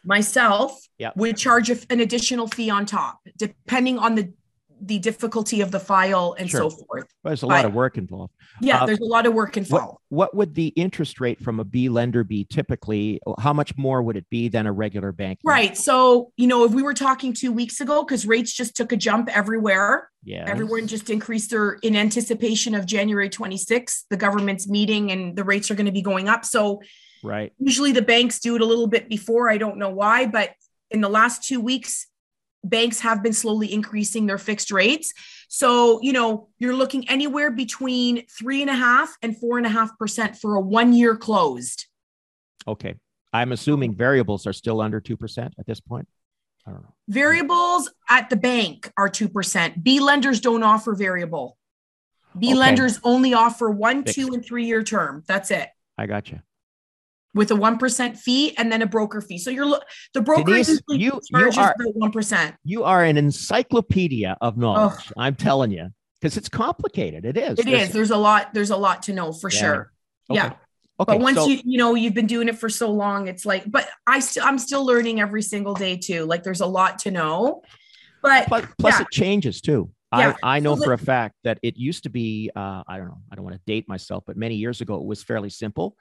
myself, 0.04 0.88
yep. 0.98 1.16
would 1.16 1.38
charge 1.38 1.70
an 1.70 2.00
additional 2.00 2.48
fee 2.48 2.70
on 2.70 2.86
top, 2.86 3.20
depending 3.38 4.00
on 4.00 4.16
the 4.16 4.34
the 4.82 5.00
difficulty 5.00 5.62
of 5.62 5.72
the 5.72 5.80
file 5.80 6.36
and 6.38 6.50
sure. 6.50 6.62
so 6.62 6.70
forth. 6.70 7.06
Well, 7.24 7.32
there's 7.32 7.44
a 7.44 7.48
lot 7.48 7.66
of 7.66 7.74
work 7.74 7.98
involved. 7.98 8.34
Yeah, 8.62 8.84
uh, 8.84 8.86
there's 8.86 9.00
a 9.00 9.06
lot 9.06 9.26
of 9.26 9.34
work 9.34 9.58
involved. 9.58 10.00
What, 10.10 10.34
what, 10.34 10.36
would 10.36 10.56
the 10.56 10.68
interest 10.68 11.20
rate 11.20 11.42
from 11.42 11.60
a 11.60 11.64
B 11.64 11.90
lender 11.90 12.24
be 12.24 12.46
typically? 12.46 13.20
How 13.40 13.54
much 13.54 13.76
more 13.78 14.02
would 14.02 14.18
it 14.18 14.30
be 14.30 14.48
than 14.48 14.68
a 14.68 14.72
regular 14.72 15.12
bank? 15.12 15.40
Right. 15.44 15.78
So, 15.78 16.32
you 16.38 16.48
know, 16.48 16.66
if 16.66 16.72
we 16.72 16.84
were 16.84 16.94
talking 16.94 17.34
two 17.34 17.52
weeks 17.52 17.82
ago, 17.82 18.04
because 18.04 18.26
rates 18.26 18.54
just 18.54 18.76
took 18.76 18.92
a 18.92 18.98
jump 18.98 19.36
everywhere. 19.36 20.10
Yeah. 20.24 20.46
Everyone 20.48 20.88
just 20.88 21.10
increased 21.10 21.52
their 21.52 21.74
in 21.74 21.96
anticipation 21.96 22.76
of 22.76 22.86
January 22.86 23.30
26th, 23.30 24.04
the 24.10 24.18
government's 24.18 24.68
meeting, 24.68 25.12
and 25.12 25.36
the 25.36 25.44
rates 25.44 25.70
are 25.70 25.76
going 25.76 25.86
to 25.86 25.92
be 25.92 26.02
going 26.02 26.28
up. 26.28 26.46
So, 26.46 26.82
right. 27.24 27.54
Usually 27.60 27.92
the 27.92 28.02
banks 28.02 28.40
do 28.40 28.56
it 28.56 28.62
a 28.62 28.66
little 28.66 28.88
bit 28.88 29.10
before. 29.10 29.50
I 29.50 29.58
don't 29.58 29.78
know 29.78 29.90
why, 29.90 30.26
but 30.26 30.52
in 30.92 31.02
the 31.02 31.10
last 31.10 31.44
two 31.44 31.60
weeks, 31.60 32.08
banks 32.70 33.00
have 33.02 33.24
been 33.24 33.34
slowly 33.34 33.72
increasing 33.74 34.26
their 34.26 34.38
fixed 34.38 34.72
rates. 34.72 35.14
So, 35.48 36.02
you 36.02 36.12
know, 36.14 36.50
you're 36.58 36.76
looking 36.76 37.08
anywhere 37.10 37.52
between 37.52 38.26
three 38.28 38.62
and 38.62 38.70
a 38.70 38.76
half 38.76 39.16
and 39.22 39.38
four 39.38 39.58
and 39.58 39.66
a 39.66 39.70
half 39.70 39.98
percent 39.98 40.36
for 40.38 40.56
a 40.56 40.62
one 40.62 40.92
year 40.94 41.16
closed. 41.16 41.86
Okay. 42.68 42.96
I'm 43.32 43.52
assuming 43.52 43.96
variables 43.96 44.48
are 44.48 44.54
still 44.54 44.82
under 44.82 45.00
2% 45.02 45.52
at 45.60 45.66
this 45.66 45.80
point. 45.80 46.08
I 46.66 46.72
don't 46.72 46.82
know. 46.82 46.94
Variables 47.10 47.92
at 48.10 48.30
the 48.30 48.36
bank 48.38 48.92
are 48.98 49.10
2%. 49.10 49.84
B 49.84 50.00
lenders 50.00 50.40
don't 50.40 50.64
offer 50.64 50.96
variable. 50.96 51.58
B 52.38 52.48
Okay. 52.48 52.56
lenders 52.56 53.00
only 53.04 53.34
offer 53.34 53.70
one, 53.70 54.04
Fixed. 54.04 54.16
two, 54.16 54.34
and 54.34 54.44
three 54.44 54.66
year 54.66 54.84
term. 54.84 55.24
That's 55.28 55.52
it. 55.52 55.70
I 55.98 56.06
got 56.08 56.32
you. 56.32 56.40
With 57.36 57.52
a 57.52 57.56
one 57.56 57.78
percent 57.78 58.18
fee 58.18 58.56
and 58.58 58.72
then 58.72 58.82
a 58.82 58.88
broker 58.88 59.22
fee. 59.22 59.38
So 59.38 59.50
you're 59.52 59.80
the 60.14 60.22
broker 60.22 60.44
Denise, 60.46 60.70
usually 60.70 60.98
you- 60.98 61.20
you 61.30 61.40
charges 61.40 61.58
are- 61.60 61.76
about 61.80 61.96
one 61.96 62.12
percent. 62.12 62.56
You 62.64 62.84
are 62.86 63.04
an 63.04 63.18
encyclopedia 63.18 64.38
of 64.42 64.58
knowledge. 64.58 65.12
I'm 65.18 65.36
telling 65.36 65.72
you, 65.72 65.90
because 66.20 66.38
it's 66.38 66.50
complicated. 66.50 67.26
It 67.26 67.38
is. 67.38 67.60
It 67.60 67.66
There's- 67.66 67.88
is. 67.90 67.94
There's 67.94 68.12
a 68.12 68.18
lot. 68.18 68.54
There's 68.54 68.70
a 68.72 68.78
lot 68.78 69.04
to 69.04 69.14
know 69.14 69.32
for 69.34 69.50
Yeah. 69.52 69.60
sure. 69.60 69.92
Okay. 70.30 70.38
Yeah. 70.40 70.54
Okay. 70.98 71.12
but 71.18 71.20
once 71.20 71.38
so- 71.38 71.48
you 71.48 71.60
you 71.66 71.78
know 71.78 71.94
you've 71.96 72.14
been 72.14 72.26
doing 72.26 72.48
it 72.48 72.58
for 72.58 72.70
so 72.70 72.90
long, 72.90 73.28
it's 73.28 73.46
like. 73.46 73.70
But 73.70 73.88
I 74.08 74.20
still 74.22 74.44
I'm 74.46 74.58
still 74.58 74.86
learning 74.86 75.20
every 75.20 75.42
single 75.42 75.74
day 75.74 75.98
too. 75.98 76.24
Like 76.26 76.44
there's 76.44 76.62
a 76.62 76.66
lot 76.66 77.00
to 77.00 77.12
know. 77.12 77.64
But 78.24 78.48
plus, 78.48 78.66
plus 78.80 78.94
yeah. 78.96 79.02
it 79.02 79.12
changes 79.12 79.60
too. 79.62 79.92
Yeah. 80.16 80.36
I, 80.42 80.56
I 80.56 80.60
know 80.62 80.76
So 80.78 80.86
for 80.86 80.94
a 80.94 80.98
fact 80.98 81.36
that 81.44 81.60
it 81.62 81.76
used 81.76 82.04
to 82.04 82.10
be, 82.10 82.50
uh, 82.56 82.84
I 82.88 82.98
don't 82.98 83.08
know, 83.08 83.20
I 83.30 83.36
don't 83.36 83.44
want 83.44 83.58
to 83.58 83.62
date 83.68 83.90
myself, 83.90 84.24
but 84.26 84.38
many 84.38 84.56
years 84.56 84.80
ago, 84.80 84.96
it 84.96 85.04
was 85.04 85.22
fairly 85.22 85.50
simple 85.50 85.98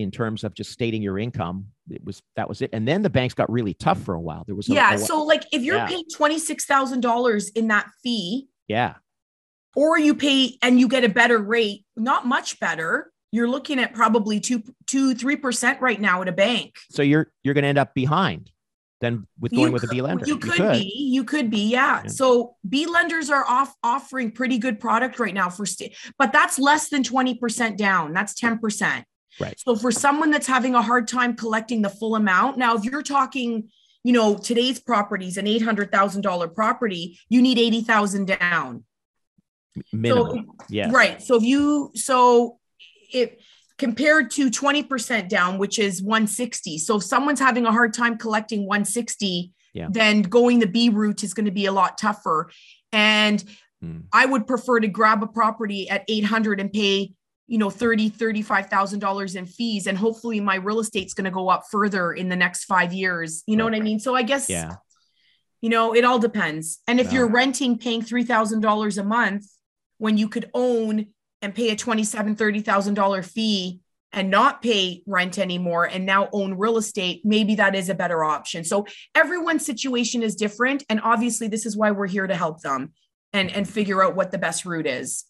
in 0.00 0.10
terms 0.10 0.44
of 0.44 0.54
just 0.54 0.70
stating 0.72 1.02
your 1.02 1.18
income. 1.18 1.66
It 1.90 2.04
was, 2.04 2.22
that 2.36 2.48
was 2.48 2.62
it. 2.62 2.70
And 2.72 2.86
then 2.86 3.02
the 3.02 3.10
banks 3.10 3.34
got 3.34 3.50
really 3.50 3.74
tough 3.74 4.00
for 4.02 4.14
a 4.14 4.20
while. 4.20 4.44
There 4.46 4.54
was, 4.54 4.68
a, 4.68 4.72
yeah, 4.72 4.94
a- 4.94 4.98
so 4.98 5.22
like 5.22 5.44
if 5.52 5.62
you're 5.62 5.76
Yeah. 5.76 5.86
paying 5.86 6.04
twenty 6.14 6.38
six 6.38 6.64
thousand 6.66 7.00
dollars 7.00 7.48
in 7.50 7.68
that 7.68 7.86
fee, 8.02 8.48
yeah, 8.68 8.94
or 9.76 9.98
you 9.98 10.14
pay 10.14 10.58
and 10.62 10.80
you 10.80 10.88
get 10.88 11.04
a 11.04 11.08
better 11.08 11.38
rate, 11.38 11.84
not 11.96 12.26
much 12.26 12.58
better. 12.60 13.12
You're 13.32 13.48
looking 13.48 13.78
at 13.78 13.94
probably 13.94 14.40
two, 14.40 14.62
two, 14.86 15.14
three 15.14 15.36
percent 15.36 15.80
right 15.80 16.00
now 16.00 16.20
at 16.22 16.28
a 16.28 16.32
bank. 16.32 16.74
so 16.90 17.02
you're, 17.02 17.30
you're 17.44 17.54
going 17.54 17.62
to 17.62 17.68
end 17.68 17.78
up 17.78 17.94
behind 17.94 18.50
than 19.00 19.26
with 19.38 19.52
going 19.52 19.72
with 19.72 19.82
a 19.84 19.86
could- 19.86 19.94
B 19.94 20.02
lender. 20.02 20.26
You 20.26 20.36
could, 20.36 20.72
be, 20.72 20.92
you 21.12 21.24
could 21.24 21.48
be, 21.48 21.70
yeah. 21.70 22.02
Yeah. 22.02 22.08
So 22.10 22.56
B 22.68 22.86
lenders 22.86 23.30
are 23.30 23.44
off 23.46 23.72
offering 23.82 24.32
pretty 24.32 24.58
good 24.58 24.78
product 24.80 25.18
right 25.20 25.32
now 25.32 25.48
for 25.48 25.64
but 26.18 26.32
that's 26.32 26.58
less 26.58 26.88
than 26.90 27.02
20% 27.04 27.76
down. 27.78 28.12
That's 28.12 28.34
10%. 28.38 29.04
Right. 29.38 29.58
So 29.60 29.76
for 29.76 29.92
someone 29.92 30.30
that's 30.30 30.46
having 30.46 30.74
a 30.74 30.82
hard 30.82 31.06
time 31.08 31.34
collecting 31.36 31.82
the 31.82 31.90
full 31.90 32.16
amount, 32.16 32.58
now 32.58 32.74
if 32.76 32.84
you're 32.84 33.02
talking, 33.02 33.68
you 34.02 34.12
know, 34.12 34.36
today's 34.36 34.80
properties, 34.80 35.36
an 35.36 35.46
$800,000 35.46 36.54
property, 36.54 37.18
you 37.28 37.40
need 37.42 37.58
80,000 37.58 38.26
down. 38.26 38.84
Minimum. 39.92 40.46
yeah. 40.68 40.90
Right. 40.90 41.22
So 41.22 41.36
if 41.36 41.42
you 41.42 41.92
so 41.94 42.58
it 43.12 43.40
compared 43.78 44.30
to 44.32 44.50
20% 44.50 45.28
down, 45.28 45.58
which 45.58 45.78
is 45.78 46.02
160. 46.02 46.78
So 46.78 46.96
if 46.96 47.02
someone's 47.04 47.40
having 47.40 47.64
a 47.66 47.72
hard 47.72 47.94
time 47.94 48.18
collecting 48.18 48.66
160, 48.66 49.52
Yeah. 49.72 49.86
then 49.90 50.22
going 50.22 50.58
the 50.58 50.66
B 50.66 50.88
route 50.90 51.22
is 51.22 51.32
going 51.34 51.46
to 51.46 51.52
be 51.52 51.66
a 51.66 51.72
lot 51.72 51.96
tougher. 51.98 52.50
And 52.92 53.42
Hmm. 53.80 54.00
I 54.12 54.26
would 54.26 54.46
prefer 54.46 54.78
to 54.80 54.88
grab 54.88 55.22
a 55.22 55.26
property 55.26 55.88
at 55.88 56.04
800 56.06 56.60
and 56.60 56.70
pay, 56.70 57.14
you 57.50 57.58
know, 57.58 57.68
30, 57.68 58.10
$35,000 58.10 59.34
in 59.34 59.44
fees. 59.44 59.88
And 59.88 59.98
hopefully 59.98 60.38
my 60.38 60.54
real 60.54 60.78
estate's 60.78 61.14
going 61.14 61.24
to 61.24 61.32
go 61.32 61.48
up 61.48 61.64
further 61.68 62.12
in 62.12 62.28
the 62.28 62.36
next 62.36 62.64
five 62.66 62.92
years. 62.92 63.42
You 63.48 63.56
know 63.56 63.64
what 63.64 63.74
I 63.74 63.80
mean? 63.80 63.98
So 63.98 64.14
I 64.14 64.22
guess, 64.22 64.48
Yeah. 64.48 64.76
you 65.60 65.68
know, 65.68 65.92
it 65.92 66.04
all 66.04 66.20
depends. 66.20 66.78
And 66.86 67.00
if 67.00 67.08
Yeah. 67.08 67.14
you're 67.18 67.28
renting, 67.28 67.76
paying 67.76 68.02
$3,000 68.02 68.98
a 68.98 69.02
month 69.02 69.46
when 69.98 70.16
you 70.16 70.28
could 70.28 70.48
own 70.54 71.06
and 71.42 71.52
pay 71.52 71.70
a 71.70 71.76
$27,000, 71.76 72.36
$30,000 72.36 73.26
fee 73.26 73.80
and 74.12 74.30
not 74.30 74.62
pay 74.62 75.02
rent 75.04 75.36
anymore 75.36 75.86
and 75.86 76.06
now 76.06 76.28
own 76.32 76.54
real 76.54 76.76
estate, 76.76 77.22
maybe 77.24 77.56
that 77.56 77.74
is 77.74 77.88
a 77.88 77.94
better 77.96 78.22
option. 78.22 78.62
So 78.62 78.86
everyone's 79.16 79.66
situation 79.66 80.22
is 80.22 80.36
different. 80.36 80.84
And 80.88 81.00
obviously, 81.02 81.48
this 81.48 81.66
is 81.66 81.76
why 81.76 81.90
we're 81.90 82.06
here 82.06 82.28
to 82.28 82.36
help 82.36 82.60
them 82.60 82.92
and, 83.32 83.50
and 83.50 83.66
mm-hmm. 83.66 83.72
figure 83.72 84.04
out 84.04 84.14
what 84.14 84.30
the 84.30 84.38
best 84.38 84.64
route 84.64 84.86
is. 84.86 85.24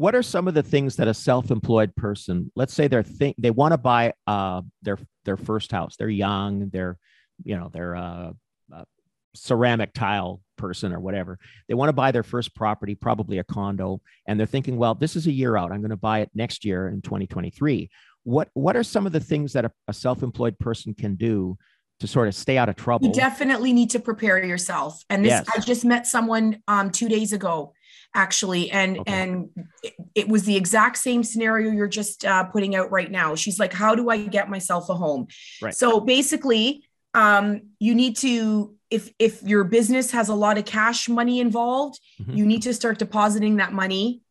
What 0.00 0.14
are 0.14 0.22
some 0.22 0.48
of 0.48 0.54
the 0.54 0.62
things 0.62 0.96
that 0.96 1.08
a 1.08 1.12
self-employed 1.12 1.94
person, 1.94 2.50
let's 2.56 2.72
say 2.72 2.88
they're 2.88 3.02
think 3.02 3.36
they 3.36 3.50
want 3.50 3.72
to 3.72 3.76
buy 3.76 4.14
uh, 4.26 4.62
their 4.80 4.96
their 5.26 5.36
first 5.36 5.70
house. 5.70 5.96
They're 5.96 6.08
young. 6.08 6.70
They're 6.70 6.96
you 7.44 7.54
know 7.54 7.68
they're 7.70 7.94
uh, 7.94 8.32
a 8.72 8.86
ceramic 9.34 9.92
tile 9.92 10.40
person 10.56 10.94
or 10.94 11.00
whatever. 11.00 11.38
They 11.68 11.74
want 11.74 11.90
to 11.90 11.92
buy 11.92 12.12
their 12.12 12.22
first 12.22 12.54
property, 12.54 12.94
probably 12.94 13.40
a 13.40 13.44
condo, 13.44 14.00
and 14.26 14.40
they're 14.40 14.46
thinking, 14.46 14.78
well, 14.78 14.94
this 14.94 15.16
is 15.16 15.26
a 15.26 15.32
year 15.32 15.58
out. 15.58 15.70
I'm 15.70 15.82
going 15.82 15.90
to 15.90 15.98
buy 15.98 16.20
it 16.20 16.30
next 16.34 16.64
year 16.64 16.88
in 16.88 17.02
2023. 17.02 17.90
What 18.22 18.48
what 18.54 18.76
are 18.76 18.82
some 18.82 19.04
of 19.04 19.12
the 19.12 19.20
things 19.20 19.52
that 19.52 19.66
a, 19.66 19.72
a 19.86 19.92
self-employed 19.92 20.58
person 20.58 20.94
can 20.94 21.16
do 21.16 21.58
to 21.98 22.06
sort 22.06 22.26
of 22.26 22.34
stay 22.34 22.56
out 22.56 22.70
of 22.70 22.76
trouble? 22.76 23.06
You 23.06 23.12
definitely 23.12 23.74
need 23.74 23.90
to 23.90 24.00
prepare 24.00 24.42
yourself. 24.42 25.04
And 25.10 25.22
this, 25.22 25.30
Yes. 25.30 25.46
I 25.54 25.60
just 25.60 25.84
met 25.84 26.06
someone 26.06 26.62
um, 26.68 26.90
two 26.90 27.10
days 27.10 27.34
ago, 27.34 27.74
actually, 28.14 28.70
and 28.70 28.98
Okay. 28.98 29.12
and 29.12 29.50
it, 29.82 29.94
it 30.14 30.28
was 30.28 30.44
the 30.44 30.56
exact 30.56 30.98
same 30.98 31.22
scenario 31.22 31.70
you're 31.70 31.88
just 31.88 32.24
uh, 32.24 32.44
putting 32.44 32.74
out 32.74 32.90
right 32.90 33.10
now. 33.10 33.34
She's 33.34 33.58
like, 33.58 33.72
"How 33.72 33.94
do 33.94 34.10
I 34.10 34.18
get 34.26 34.48
myself 34.50 34.88
a 34.88 34.94
home?" 34.94 35.28
Right. 35.62 35.74
So 35.74 36.00
basically, 36.00 36.84
um, 37.14 37.62
you 37.78 37.94
need 37.94 38.16
to 38.18 38.74
if 38.90 39.12
if 39.18 39.42
your 39.42 39.64
business 39.64 40.10
has 40.10 40.28
a 40.28 40.34
lot 40.34 40.58
of 40.58 40.64
cash 40.64 41.08
money 41.08 41.40
involved, 41.40 42.00
Mhm. 42.20 42.36
you 42.36 42.46
need 42.46 42.62
to 42.62 42.74
start 42.74 42.98
depositing 42.98 43.56
that 43.56 43.72
money. 43.72 44.22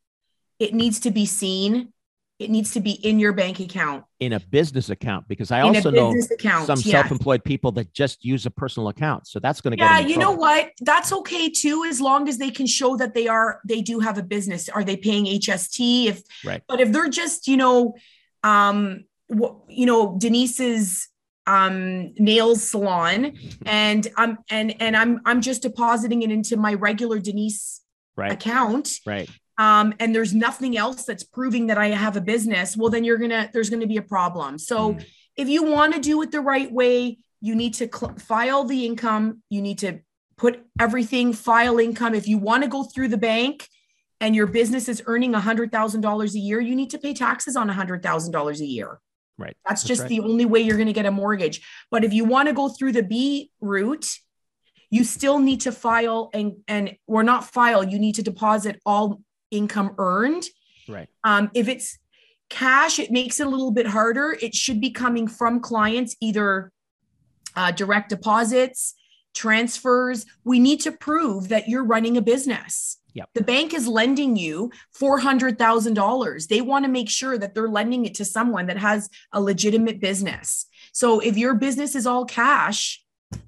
It 0.60 0.74
needs 0.74 1.00
to 1.02 1.12
be 1.12 1.26
seen. 1.26 1.94
It 2.40 2.50
needs 2.50 2.72
to 2.72 2.80
be 2.80 2.92
in 2.92 3.20
your 3.20 3.34
bank 3.34 3.60
account. 3.60 4.06
in 4.22 4.34
a 4.34 4.40
business 4.40 4.90
account 4.90 5.28
because 5.28 5.52
I 5.52 5.60
in 5.60 5.76
also 5.76 5.92
know 5.92 6.16
account. 6.32 6.66
some 6.66 6.80
yes. 6.80 6.90
self-employed 6.92 7.44
people 7.44 7.72
that 7.74 7.94
just 7.94 8.24
use 8.24 8.46
a 8.46 8.52
personal 8.52 8.88
account. 8.90 9.28
So 9.28 9.40
that's 9.40 9.60
going 9.62 9.72
to 9.72 9.78
get 9.78 9.84
yeah 9.92 10.00
you 10.00 10.18
know 10.18 10.32
what 10.32 10.72
that's 10.82 11.12
okay 11.12 11.50
too 11.50 11.86
as 11.90 12.00
long 12.00 12.28
as 12.30 12.38
they 12.38 12.50
can 12.50 12.66
show 12.66 12.96
that 12.98 13.14
they 13.14 13.28
are 13.28 13.60
they 13.68 13.82
do 13.82 14.00
have 14.00 14.18
a 14.18 14.24
business 14.24 14.70
are 14.70 14.84
they 14.84 14.96
paying 14.98 15.26
hst 15.26 16.08
if 16.08 16.22
Right. 16.46 16.62
but 16.68 16.80
if 16.80 16.92
they're 16.94 17.10
just 17.10 17.48
you 17.48 17.58
know 17.58 17.96
um 18.44 19.04
you 19.68 19.86
know 19.86 20.18
denise's 20.18 21.08
um 21.48 22.14
nails 22.18 22.64
salon 22.72 23.34
and 23.66 24.08
i'm 24.18 24.38
and 24.50 24.82
and 24.82 24.96
i'm 24.98 25.22
i'm 25.26 25.42
just 25.42 25.62
depositing 25.64 26.22
it 26.24 26.32
into 26.32 26.56
my 26.58 26.74
regular 26.74 27.20
denise 27.20 27.82
Right. 28.16 28.32
account 28.34 29.00
Right. 29.06 29.30
Um, 29.60 29.94
and 30.00 30.16
there's 30.16 30.34
nothing 30.34 30.76
else 30.78 31.04
that's 31.06 31.24
proving 31.24 31.68
that 31.68 31.78
I 31.78 31.90
have 31.90 32.16
a 32.18 32.22
business, 32.22 32.76
well, 32.76 32.90
then 32.90 33.04
you're 33.04 33.18
gonna 33.18 33.50
there's 33.54 33.70
gonna 33.70 33.86
be 33.88 33.98
a 33.98 34.02
problem. 34.16 34.58
So 34.58 34.94
Mm. 34.94 35.06
if 35.36 35.48
you 35.50 35.62
want 35.64 35.94
to 35.94 36.00
do 36.00 36.20
it 36.24 36.32
the 36.32 36.42
right 36.42 36.72
way, 36.72 37.20
you 37.42 37.54
need 37.56 37.74
to 37.76 37.88
cl- 37.94 38.16
file 38.18 38.64
the 38.64 38.86
income. 38.86 39.44
You 39.50 39.62
need 39.62 39.80
to 39.80 40.00
put 40.38 40.66
everything 40.80 41.34
file 41.34 41.78
income. 41.80 42.16
If 42.16 42.28
you 42.28 42.38
want 42.38 42.64
to 42.64 42.70
go 42.70 42.84
through 42.84 43.10
the 43.10 43.18
bank 43.18 43.68
and 44.22 44.36
your 44.36 44.48
business 44.48 44.88
is 44.90 45.04
earning 45.06 45.36
a 45.36 45.40
hundred 45.42 45.72
thousand 45.72 46.02
dollars 46.02 46.34
a 46.36 46.40
year, 46.40 46.60
you 46.62 46.76
need 46.76 46.90
to 46.92 46.98
pay 46.98 47.14
taxes 47.14 47.56
on 47.56 47.70
a 47.70 47.74
hundred 47.74 48.02
thousand 48.02 48.32
dollars 48.32 48.62
a 48.62 48.66
year. 48.66 49.00
Right. 49.38 49.56
That's 49.68 49.82
That's 49.82 49.88
just 49.88 50.02
right. 50.02 50.10
the 50.10 50.20
only 50.22 50.46
way 50.46 50.60
you're 50.62 50.76
going 50.78 50.88
to 50.88 50.94
get 50.94 51.06
a 51.06 51.12
mortgage. 51.12 51.62
But 51.92 52.04
if 52.04 52.12
you 52.14 52.24
want 52.26 52.48
to 52.50 52.54
go 52.54 52.68
through 52.70 52.92
the 52.94 53.04
B 53.04 53.52
route, 53.62 54.08
you 54.90 55.04
still 55.06 55.40
need 55.40 55.62
to 55.62 55.72
file 55.72 56.30
and 56.34 56.48
and 56.68 56.96
or 57.08 57.24
not 57.24 57.46
file. 57.46 57.84
You 57.84 58.00
need 58.00 58.16
to 58.16 58.24
deposit 58.24 58.82
all 58.86 59.22
income 59.52 59.96
earned. 59.98 60.46
Right. 60.88 61.08
Um, 61.24 61.52
if 61.54 61.68
it's 61.68 61.98
cash, 62.50 63.00
it 63.00 63.12
makes 63.12 63.40
it 63.40 63.48
a 63.48 63.50
little 63.50 63.72
bit 63.72 63.88
harder. 63.88 64.38
It 64.42 64.56
should 64.56 64.82
be 64.82 64.92
coming 64.92 65.28
from 65.28 65.60
clients, 65.60 66.16
either 66.20 66.72
uh, 67.56 67.72
direct 67.72 68.10
deposits, 68.10 68.96
transfers. 69.34 70.26
We 70.44 70.60
need 70.60 70.82
to 70.82 70.92
prove 70.92 71.50
that 71.50 71.68
you're 71.68 71.84
running 71.84 72.18
a 72.18 72.22
business. 72.22 72.98
Yep. 73.14 73.30
The 73.34 73.44
bank 73.44 73.74
is 73.74 73.88
lending 73.88 74.36
you 74.36 74.72
$400,000. 75.00 76.48
They 76.48 76.62
want 76.62 76.86
to 76.86 76.92
make 76.92 77.10
sure 77.10 77.38
that 77.38 77.54
they're 77.54 77.70
lending 77.70 78.06
it 78.06 78.16
to 78.16 78.26
someone 78.26 78.68
that 78.68 78.78
has 78.78 79.10
a 79.34 79.42
legitimate 79.42 80.00
business. 80.00 80.68
So 80.94 81.20
if 81.20 81.38
your 81.38 81.56
business 81.56 81.96
is 81.96 82.06
all 82.06 82.26
cash 82.26 83.04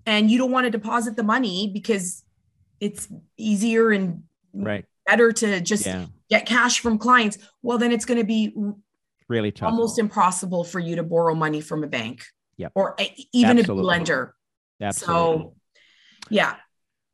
and 0.05 0.29
you 0.29 0.37
don't 0.37 0.51
want 0.51 0.65
to 0.65 0.71
deposit 0.71 1.15
the 1.15 1.23
money 1.23 1.69
because 1.73 2.23
it's 2.79 3.07
easier 3.37 3.91
and 3.91 4.23
Right. 4.53 4.85
Better 5.05 5.31
to 5.31 5.61
just 5.61 5.85
Yeah. 5.85 6.05
get 6.29 6.45
cash 6.45 6.79
from 6.79 6.97
clients, 6.97 7.37
well, 7.61 7.77
then 7.77 7.91
it's 7.91 8.05
going 8.05 8.19
to 8.19 8.25
be 8.25 8.53
Really 9.27 9.51
tough. 9.51 9.71
almost 9.71 9.99
impossible 9.99 10.63
for 10.63 10.79
you 10.79 10.95
to 10.97 11.03
borrow 11.03 11.33
money 11.35 11.61
from 11.61 11.83
a 11.83 11.87
bank 11.87 12.23
Yep. 12.57 12.71
or 12.75 12.95
a- 12.99 13.27
even 13.33 13.59
Absolutely. 13.59 13.83
a 13.83 13.87
lender. 13.87 14.35
Absolutely. 14.79 15.15
So, 15.15 15.55
yeah, 16.29 16.55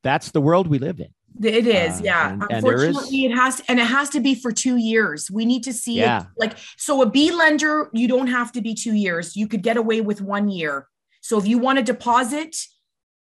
That's 0.04 0.32
the 0.32 0.42
world 0.42 0.68
we 0.68 0.80
live 0.80 1.00
in. 1.00 1.08
it 1.44 1.68
is. 1.68 2.00
Uh, 2.00 2.04
yeah. 2.04 2.34
and- 2.34 2.42
and 2.44 2.52
is- 2.52 2.58
Unfortunately, 2.58 3.26
it 3.26 3.32
has 3.36 3.58
to, 3.58 3.64
and 3.70 3.80
it 3.80 3.88
has 3.88 4.10
to 4.12 4.20
be 4.20 4.36
for 4.36 4.52
two 4.52 4.78
years. 4.78 5.30
We 5.30 5.46
need 5.46 5.64
to 5.64 5.74
see 5.74 5.96
Yeah. 5.96 6.22
it. 6.24 6.28
Like, 6.38 6.58
so 6.78 7.02
a 7.02 7.10
B 7.10 7.32
lender, 7.32 7.90
you 7.94 8.08
don't 8.08 8.28
have 8.28 8.52
to 8.54 8.62
be 8.62 8.74
two 8.74 8.94
years. 8.94 9.36
You 9.36 9.48
could 9.48 9.62
get 9.64 9.76
away 9.78 10.02
with 10.02 10.22
one 10.22 10.50
year. 10.50 10.88
So 11.22 11.38
if 11.38 11.46
you 11.48 11.58
want 11.58 11.78
to 11.78 11.84
deposit 11.84 12.56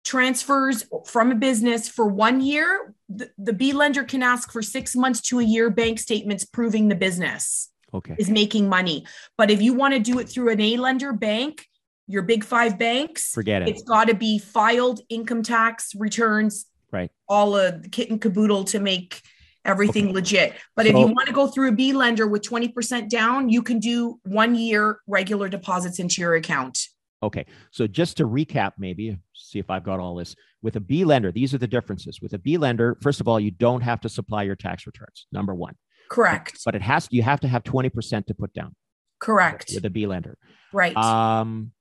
transfers 0.07 0.87
from 1.05 1.33
a 1.33 1.35
business 1.35 1.89
for 1.89 2.07
one 2.07 2.41
year, 2.41 2.95
the, 3.09 3.29
the 3.39 3.53
B 3.53 3.73
lender 3.73 4.05
can 4.05 4.23
ask 4.23 4.53
for 4.53 4.63
six 4.63 4.95
months 4.95 5.21
to 5.23 5.41
a 5.41 5.43
year 5.43 5.69
bank 5.69 5.99
statements 5.99 6.45
proving 6.45 6.89
the 6.89 6.95
business 6.95 7.71
Okay. 7.93 8.15
is 8.19 8.31
making 8.31 8.69
money. 8.69 9.05
But 9.37 9.51
if 9.51 9.61
you 9.61 9.75
want 9.75 9.95
to 9.95 10.01
do 10.01 10.19
it 10.21 10.29
through 10.29 10.51
an 10.51 10.61
A 10.61 10.77
lender 10.77 11.13
bank, 11.13 11.67
your 12.07 12.23
big 12.23 12.45
five 12.45 12.79
banks, 12.79 13.33
Forget 13.33 13.63
it. 13.63 13.69
it's 13.69 13.83
got 13.83 14.07
to 14.09 14.15
be 14.15 14.39
filed 14.39 15.01
income 15.09 15.43
tax 15.43 15.93
returns, 15.97 16.67
Right. 16.93 17.11
all 17.29 17.53
the 17.53 17.85
kit 17.91 18.09
and 18.11 18.21
caboodle 18.21 18.63
to 18.65 18.79
make 18.79 19.21
everything 19.65 20.05
okay. 20.07 20.15
legit. 20.15 20.55
But 20.77 20.87
so, 20.87 20.91
if 20.93 20.97
you 20.99 21.07
want 21.07 21.27
to 21.27 21.33
go 21.33 21.49
through 21.49 21.71
a 21.71 21.73
B 21.73 21.93
lender 21.93 22.29
with 22.29 22.43
20% 22.43 23.09
down, 23.09 23.49
you 23.49 23.61
can 23.61 23.81
do 23.81 24.21
one 24.23 24.55
year 24.55 25.01
regular 25.09 25.49
deposits 25.49 25.99
into 25.99 26.21
your 26.21 26.37
account. 26.37 26.79
Okay. 27.27 27.45
So 27.73 27.87
just 27.87 28.17
to 28.19 28.25
recap, 28.25 28.73
maybe 28.79 29.19
see 29.35 29.59
if 29.59 29.69
I've 29.69 29.83
got 29.83 29.99
all 29.99 30.15
this. 30.15 30.37
With 30.63 30.77
a 30.77 30.81
B 30.81 31.05
lender, 31.05 31.33
these 31.33 31.53
are 31.53 31.59
the 31.59 31.67
differences. 31.67 32.21
With 32.23 32.33
a 32.33 32.39
B 32.39 32.57
lender, 32.57 32.97
first 33.03 33.21
of 33.21 33.27
all, 33.27 33.41
you 33.41 33.51
don't 33.51 33.81
have 33.81 34.01
to 34.03 34.09
supply 34.09 34.45
your 34.45 34.55
tax 34.55 34.87
returns. 34.87 35.27
Number 35.33 35.55
one. 35.55 35.75
Correct. 36.09 36.61
But 36.65 36.77
it 36.77 36.83
has 36.83 37.09
you 37.11 37.23
have 37.23 37.41
to 37.41 37.49
have 37.49 37.65
20% 37.65 38.27
to 38.27 38.35
put 38.35 38.53
down. 38.55 38.75
Correct. 39.21 39.73
With 39.75 39.85
a 39.85 39.91
B 39.91 40.07
lender. 40.07 40.39
Right. 40.73 40.97
Um, 40.97 41.73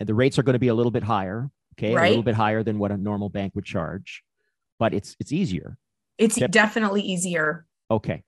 and 0.00 0.08
the 0.08 0.14
rates 0.14 0.38
are 0.38 0.42
going 0.42 0.54
to 0.54 0.58
be 0.58 0.68
a 0.68 0.74
little 0.74 0.92
bit 0.92 1.02
higher. 1.02 1.50
Okay. 1.78 1.94
Right. 1.94 2.06
A 2.06 2.08
little 2.08 2.22
bit 2.22 2.34
higher 2.34 2.62
than 2.62 2.78
what 2.78 2.90
a 2.90 2.96
normal 2.96 3.28
bank 3.28 3.54
would 3.54 3.64
charge, 3.64 4.22
but 4.78 4.94
it's 4.94 5.16
it's 5.20 5.32
easier. 5.32 5.76
It's 6.16 6.36
Tip- 6.36 6.50
definitely 6.50 7.02
easier. 7.02 7.66
Okay. 7.90 8.22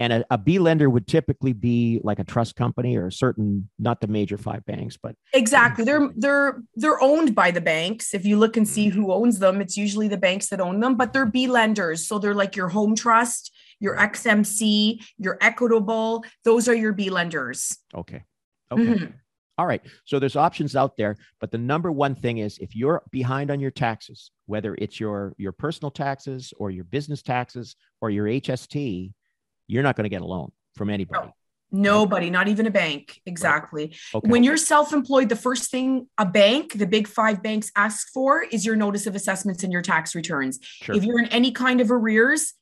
And 0.00 0.12
a, 0.12 0.24
a 0.30 0.38
B 0.38 0.58
lender 0.58 0.88
would 0.88 1.06
typically 1.06 1.52
be 1.52 2.00
like 2.04 2.20
a 2.20 2.24
trust 2.24 2.54
company 2.54 2.96
or 2.96 3.08
a 3.08 3.12
certain, 3.12 3.68
not 3.78 4.00
the 4.00 4.06
major 4.06 4.38
five 4.38 4.64
banks, 4.64 4.96
but 4.96 5.16
exactly. 5.34 5.84
They're 5.84 6.10
they're 6.16 6.62
they're 6.76 7.02
owned 7.02 7.34
by 7.34 7.50
the 7.50 7.60
banks. 7.60 8.14
If 8.14 8.24
you 8.24 8.38
look 8.38 8.56
and 8.56 8.68
see 8.68 8.88
mm-hmm. 8.88 9.00
who 9.00 9.12
owns 9.12 9.40
them, 9.40 9.60
it's 9.60 9.76
usually 9.76 10.08
the 10.08 10.16
banks 10.16 10.50
that 10.50 10.60
own 10.60 10.80
them, 10.80 10.96
but 10.96 11.12
they're 11.12 11.26
B 11.26 11.48
lenders. 11.48 12.06
So 12.06 12.18
they're 12.18 12.34
like 12.34 12.54
your 12.54 12.68
home 12.68 12.94
trust, 12.94 13.52
your 13.80 13.96
XMC, 13.96 15.02
your 15.18 15.36
equitable. 15.40 16.24
Those 16.44 16.68
are 16.68 16.74
your 16.74 16.92
B 16.92 17.10
lenders. 17.10 17.76
Okay. 17.94 18.22
Okay. 18.70 18.82
Mm-hmm. 18.82 19.12
All 19.58 19.66
right. 19.66 19.82
So 20.04 20.20
there's 20.20 20.36
options 20.36 20.76
out 20.76 20.96
there, 20.96 21.16
but 21.40 21.50
the 21.50 21.58
number 21.58 21.90
one 21.90 22.14
thing 22.14 22.38
is 22.38 22.58
if 22.58 22.76
you're 22.76 23.02
behind 23.10 23.50
on 23.50 23.58
your 23.58 23.72
taxes, 23.72 24.30
whether 24.46 24.76
it's 24.76 25.00
your 25.00 25.34
your 25.36 25.50
personal 25.50 25.90
taxes 25.90 26.54
or 26.58 26.70
your 26.70 26.84
business 26.84 27.22
taxes 27.22 27.74
or 28.00 28.10
your 28.10 28.26
HST, 28.26 29.12
you're 29.68 29.84
not 29.84 29.94
going 29.94 30.04
to 30.04 30.08
get 30.10 30.22
a 30.22 30.26
loan 30.26 30.50
from 30.74 30.90
anybody. 30.90 31.26
No. 31.26 31.32
Nobody, 31.70 32.30
not 32.30 32.48
even 32.48 32.66
a 32.66 32.70
bank. 32.70 33.20
Exactly. 33.26 33.88
Right. 33.88 33.98
Okay. 34.14 34.28
When 34.30 34.42
you're 34.42 34.56
self 34.56 34.94
employed, 34.94 35.28
the 35.28 35.36
first 35.36 35.70
thing 35.70 36.08
a 36.16 36.24
bank, 36.24 36.72
the 36.72 36.86
big 36.86 37.06
five 37.06 37.42
banks 37.42 37.70
ask 37.76 38.08
for 38.08 38.42
is 38.42 38.64
your 38.64 38.74
notice 38.74 39.06
of 39.06 39.14
assessments 39.14 39.62
and 39.62 39.70
your 39.72 39.82
tax 39.82 40.14
returns. 40.14 40.58
Sure. 40.62 40.96
If 40.96 41.04
you're 41.04 41.18
in 41.18 41.26
any 41.26 41.52
kind 41.52 41.82
of 41.82 41.90
arrears, 41.90 42.54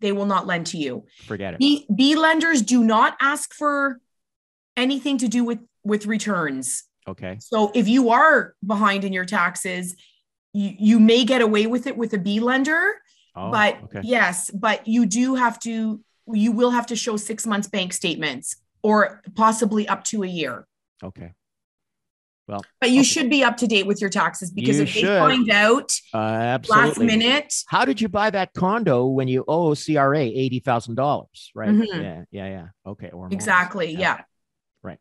they 0.00 0.12
will 0.12 0.26
not 0.26 0.46
lend 0.46 0.66
to 0.68 0.76
you. 0.76 1.06
Forget 1.26 1.54
it. 1.54 1.60
B, 1.60 1.86
B 1.94 2.16
lenders 2.16 2.60
do 2.60 2.84
not 2.84 3.16
ask 3.18 3.54
for 3.54 3.98
anything 4.76 5.16
to 5.18 5.28
do 5.28 5.42
with 5.42 5.60
with 5.82 6.04
returns. 6.04 6.84
Okay. 7.08 7.38
So 7.40 7.72
if 7.74 7.88
you 7.88 8.10
are 8.10 8.54
behind 8.64 9.04
in 9.04 9.14
your 9.14 9.24
taxes, 9.24 9.96
you, 10.52 10.74
you 10.78 11.00
may 11.00 11.24
get 11.24 11.40
away 11.40 11.66
with 11.66 11.86
it 11.86 11.96
with 11.96 12.12
a 12.12 12.18
B 12.18 12.40
lender. 12.40 12.92
Oh, 13.34 13.50
but 13.50 13.78
okay. 13.84 14.00
yes, 14.04 14.50
but 14.50 14.86
you 14.86 15.06
do 15.06 15.36
have 15.36 15.58
to 15.60 16.00
you 16.34 16.52
will 16.52 16.70
have 16.70 16.86
to 16.86 16.96
show 16.96 17.16
six 17.16 17.46
months 17.46 17.68
bank 17.68 17.92
statements 17.92 18.56
or 18.82 19.22
possibly 19.34 19.86
up 19.88 20.04
to 20.04 20.22
a 20.22 20.26
year. 20.26 20.66
Okay. 21.02 21.32
Well, 22.50 22.64
but 22.80 22.90
you 22.90 23.00
okay. 23.00 23.04
should 23.04 23.30
be 23.30 23.44
up 23.44 23.58
to 23.58 23.68
date 23.68 23.86
with 23.86 24.00
your 24.00 24.10
taxes 24.10 24.50
because 24.50 24.78
you 24.78 24.82
if 24.82 24.88
should. 24.88 25.04
they 25.04 25.18
find 25.18 25.50
out 25.50 25.92
uh, 26.12 26.58
last 26.68 26.98
minute. 26.98 27.54
How 27.68 27.84
did 27.84 28.00
you 28.00 28.08
buy 28.08 28.30
that 28.30 28.52
condo 28.54 29.06
when 29.06 29.28
you 29.28 29.44
owe 29.46 29.76
CRA 29.76 30.18
eighty 30.18 30.58
thousand 30.58 30.96
dollars? 30.96 31.52
Right? 31.54 31.68
Mm-hmm. 31.68 32.00
Yeah, 32.00 32.24
yeah, 32.32 32.46
yeah. 32.48 32.66
Okay. 32.84 33.10
Or 33.10 33.28
exactly. 33.30 33.92
Yeah. 33.92 33.98
yeah. 33.98 34.20
Right. 34.82 34.98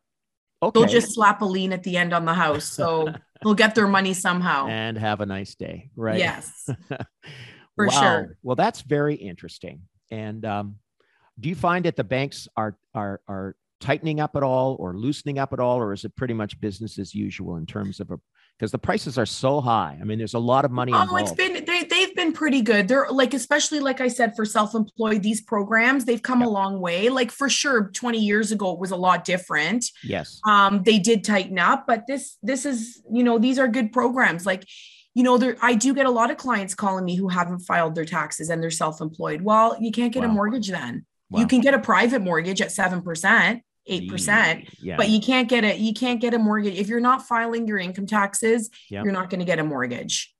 Okay. 0.62 0.80
They'll 0.80 0.90
just 0.90 1.16
slap 1.16 1.42
a 1.42 1.46
lien 1.46 1.74
at 1.74 1.82
the 1.82 1.98
end 1.98 2.14
on 2.14 2.26
the 2.26 2.36
house, 2.36 2.66
so 2.66 3.12
they'll 3.44 3.56
get 3.56 3.74
their 3.74 3.88
money 3.88 4.14
somehow 4.14 4.68
and 4.68 4.96
have 4.96 5.20
a 5.22 5.26
nice 5.26 5.56
day. 5.56 5.90
Right. 5.96 6.20
Yes. 6.20 6.70
For 7.76 7.88
wow. 7.88 8.00
sure. 8.00 8.38
Well, 8.44 8.58
that's 8.58 8.82
very 8.82 9.16
interesting. 9.16 9.84
And 10.12 10.46
um, 10.46 10.76
do 11.40 11.50
you 11.50 11.56
find 11.56 11.86
that 11.86 11.96
the 11.96 12.04
banks 12.04 12.48
are 12.56 12.78
are 12.94 13.22
are 13.28 13.56
tightening 13.80 14.20
up 14.20 14.36
at 14.36 14.44
all 14.44 14.76
or 14.80 14.94
loosening 14.94 15.40
up 15.40 15.54
at 15.54 15.60
all 15.60 15.78
or 15.78 15.94
is 15.94 16.04
it 16.04 16.16
pretty 16.16 16.34
much 16.34 16.60
business 16.60 17.00
as 17.00 17.16
usual 17.16 17.56
in 17.56 17.66
terms 17.66 18.00
of 18.00 18.12
a 18.12 18.20
because 18.58 18.72
the 18.74 18.78
prices 18.78 19.18
are 19.18 19.26
so 19.26 19.62
high 19.62 19.98
i 20.02 20.04
mean 20.04 20.18
there's 20.18 20.34
a 20.34 20.40
lot 20.40 20.66
of 20.66 20.72
money 20.72 20.92
oh 20.94 21.02
involved. 21.02 21.22
it's 21.22 21.32
been 21.32 21.64
they, 21.64 21.84
they've 21.86 22.14
been 22.14 22.34
pretty 22.34 22.62
good 22.62 22.90
they're 22.90 23.08
like 23.10 23.34
especially 23.34 23.80
like 23.80 24.02
i 24.02 24.08
said 24.10 24.36
for 24.36 24.44
self-employed 24.44 25.24
these 25.24 25.40
programs 25.40 26.04
they've 26.04 26.22
come 26.22 26.42
yep. 26.42 26.50
a 26.50 26.52
long 26.52 26.82
way 26.82 27.08
like 27.08 27.32
for 27.32 27.48
sure 27.48 27.90
20 27.92 28.20
years 28.20 28.52
ago 28.52 28.74
it 28.74 28.80
was 28.80 28.92
a 28.92 28.98
lot 28.98 29.24
different 29.24 29.86
yes 30.04 30.42
um 30.46 30.84
they 30.84 31.00
did 31.00 31.24
tighten 31.24 31.58
up 31.58 31.88
but 31.88 32.06
this 32.06 32.38
this 32.44 32.66
is 32.66 33.02
you 33.10 33.24
know 33.24 33.40
these 33.40 33.58
are 33.58 33.68
good 33.70 33.94
programs 33.94 34.46
like 34.46 34.66
you 35.16 35.24
know, 35.24 35.38
there 35.38 35.58
I 35.62 35.76
do 35.76 35.94
get 35.94 36.06
a 36.06 36.12
lot 36.12 36.32
of 36.32 36.38
clients 36.38 36.76
calling 36.76 37.04
me 37.04 37.16
who 37.16 37.28
haven't 37.28 37.60
filed 37.60 37.96
their 37.96 38.06
taxes 38.06 38.50
and 38.50 38.62
they're 38.62 38.70
self-employed. 38.70 39.42
Well, 39.42 39.76
you 39.82 39.92
can't 39.92 40.14
get 40.14 40.24
wow. 40.24 40.30
a 40.30 40.32
mortgage 40.32 40.70
then. 40.70 41.06
Wow. 41.30 41.42
You 41.42 41.48
can 41.48 41.62
get 41.62 41.74
a 41.74 41.80
private 41.80 42.22
mortgage 42.22 42.62
at 42.62 42.70
7%, 42.70 43.62
8%, 43.90 44.70
yeah. 44.82 44.98
but 44.98 45.10
you 45.10 45.20
can't 45.20 45.48
get 45.48 45.64
a 45.64 45.78
you 45.78 45.94
can't 45.94 46.20
get 46.20 46.34
a 46.34 46.40
mortgage 46.40 46.76
if 46.76 46.88
you're 46.88 47.00
not 47.00 47.28
filing 47.28 47.68
your 47.68 47.78
income 47.78 48.08
taxes, 48.08 48.70
yep. 48.90 49.04
you're 49.04 49.14
not 49.14 49.30
going 49.30 49.40
to 49.40 49.46
get 49.46 49.60
a 49.60 49.64
mortgage. 49.64 50.34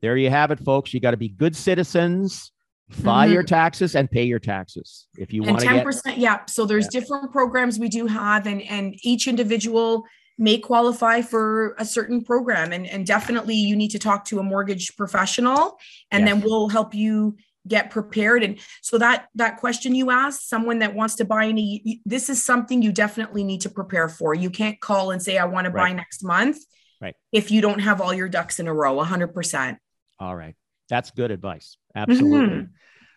There 0.00 0.16
you 0.16 0.30
have 0.30 0.50
it 0.50 0.60
folks. 0.60 0.92
You 0.92 1.00
got 1.00 1.12
to 1.12 1.16
be 1.16 1.28
good 1.28 1.56
citizens, 1.56 2.52
file 2.90 3.26
mm-hmm. 3.26 3.34
your 3.34 3.42
taxes 3.42 3.96
and 3.96 4.10
pay 4.10 4.24
your 4.24 4.38
taxes 4.38 5.06
if 5.16 5.32
you 5.32 5.42
want 5.42 5.58
to 5.58 5.66
10% 5.66 6.04
get... 6.04 6.18
yeah 6.18 6.44
so 6.46 6.66
there's 6.66 6.88
yeah. 6.92 7.00
different 7.00 7.32
programs 7.32 7.78
we 7.78 7.88
do 7.88 8.06
have 8.06 8.46
and 8.46 8.62
and 8.62 8.94
each 9.02 9.26
individual 9.26 10.04
may 10.36 10.58
qualify 10.58 11.22
for 11.22 11.74
a 11.78 11.84
certain 11.84 12.22
program 12.22 12.72
and 12.72 12.86
and 12.86 13.06
definitely 13.06 13.54
you 13.54 13.74
need 13.74 13.90
to 13.90 13.98
talk 13.98 14.24
to 14.24 14.38
a 14.38 14.42
mortgage 14.42 14.94
professional 14.96 15.78
and 16.10 16.26
yes. 16.26 16.34
then 16.34 16.42
we'll 16.42 16.68
help 16.68 16.94
you 16.94 17.36
get 17.66 17.90
prepared. 17.90 18.42
And 18.42 18.58
so 18.82 18.98
that 18.98 19.26
that 19.34 19.58
question 19.58 19.94
you 19.94 20.10
asked 20.10 20.48
someone 20.48 20.80
that 20.80 20.94
wants 20.94 21.16
to 21.16 21.24
buy 21.24 21.46
any 21.46 22.00
this 22.04 22.28
is 22.28 22.44
something 22.44 22.82
you 22.82 22.92
definitely 22.92 23.44
need 23.44 23.62
to 23.62 23.70
prepare 23.70 24.08
for. 24.08 24.34
You 24.34 24.50
can't 24.50 24.80
call 24.80 25.10
and 25.10 25.22
say 25.22 25.38
i 25.38 25.44
want 25.44 25.66
to 25.66 25.70
right. 25.70 25.90
buy 25.90 25.92
next 25.92 26.22
month 26.22 26.58
right. 27.00 27.14
if 27.32 27.50
you 27.50 27.60
don't 27.60 27.80
have 27.80 28.00
all 28.00 28.12
your 28.12 28.28
ducks 28.28 28.60
in 28.60 28.68
a 28.68 28.74
row 28.74 28.96
100% 28.96 29.78
all 30.20 30.36
right. 30.36 30.54
That's 30.88 31.10
good 31.10 31.30
advice. 31.30 31.76
Absolutely. 31.94 32.56
Mm-hmm. 32.56 32.64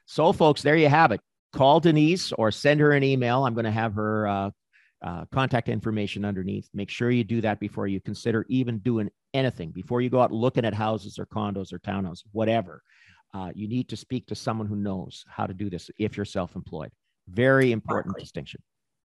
so 0.05 0.33
folks 0.33 0.61
there 0.61 0.75
you 0.75 0.89
have 0.89 1.11
it. 1.11 1.21
Call 1.53 1.79
denise 1.79 2.31
or 2.33 2.51
send 2.51 2.79
her 2.79 2.91
an 2.91 3.03
email. 3.03 3.45
I'm 3.45 3.53
going 3.53 3.65
to 3.65 3.71
have 3.71 3.93
her 3.93 4.27
uh, 4.27 4.49
uh, 5.01 5.25
contact 5.31 5.69
information 5.69 6.25
underneath. 6.25 6.69
Make 6.73 6.89
sure 6.89 7.09
you 7.09 7.23
do 7.23 7.41
that 7.41 7.59
before 7.59 7.87
you 7.87 8.01
consider 8.01 8.45
even 8.49 8.79
doing 8.79 9.09
anything 9.33 9.71
before 9.71 10.01
you 10.01 10.09
go 10.09 10.19
out 10.19 10.31
looking 10.31 10.65
at 10.65 10.73
houses 10.73 11.19
or 11.19 11.25
condos 11.25 11.71
or 11.71 11.79
townhouses 11.79 12.23
whatever 12.31 12.81
uh, 13.37 13.51
you 13.53 13.67
need 13.67 13.89
to 13.89 13.95
speak 13.95 14.25
to 14.27 14.35
someone 14.35 14.67
who 14.67 14.75
knows 14.75 15.23
how 15.27 15.45
to 15.45 15.53
do 15.53 15.69
this 15.69 15.91
if 15.99 16.17
you're 16.17 16.25
self-employed. 16.25 16.91
Very 17.29 17.71
important 17.71 18.17
distinction. 18.17 18.61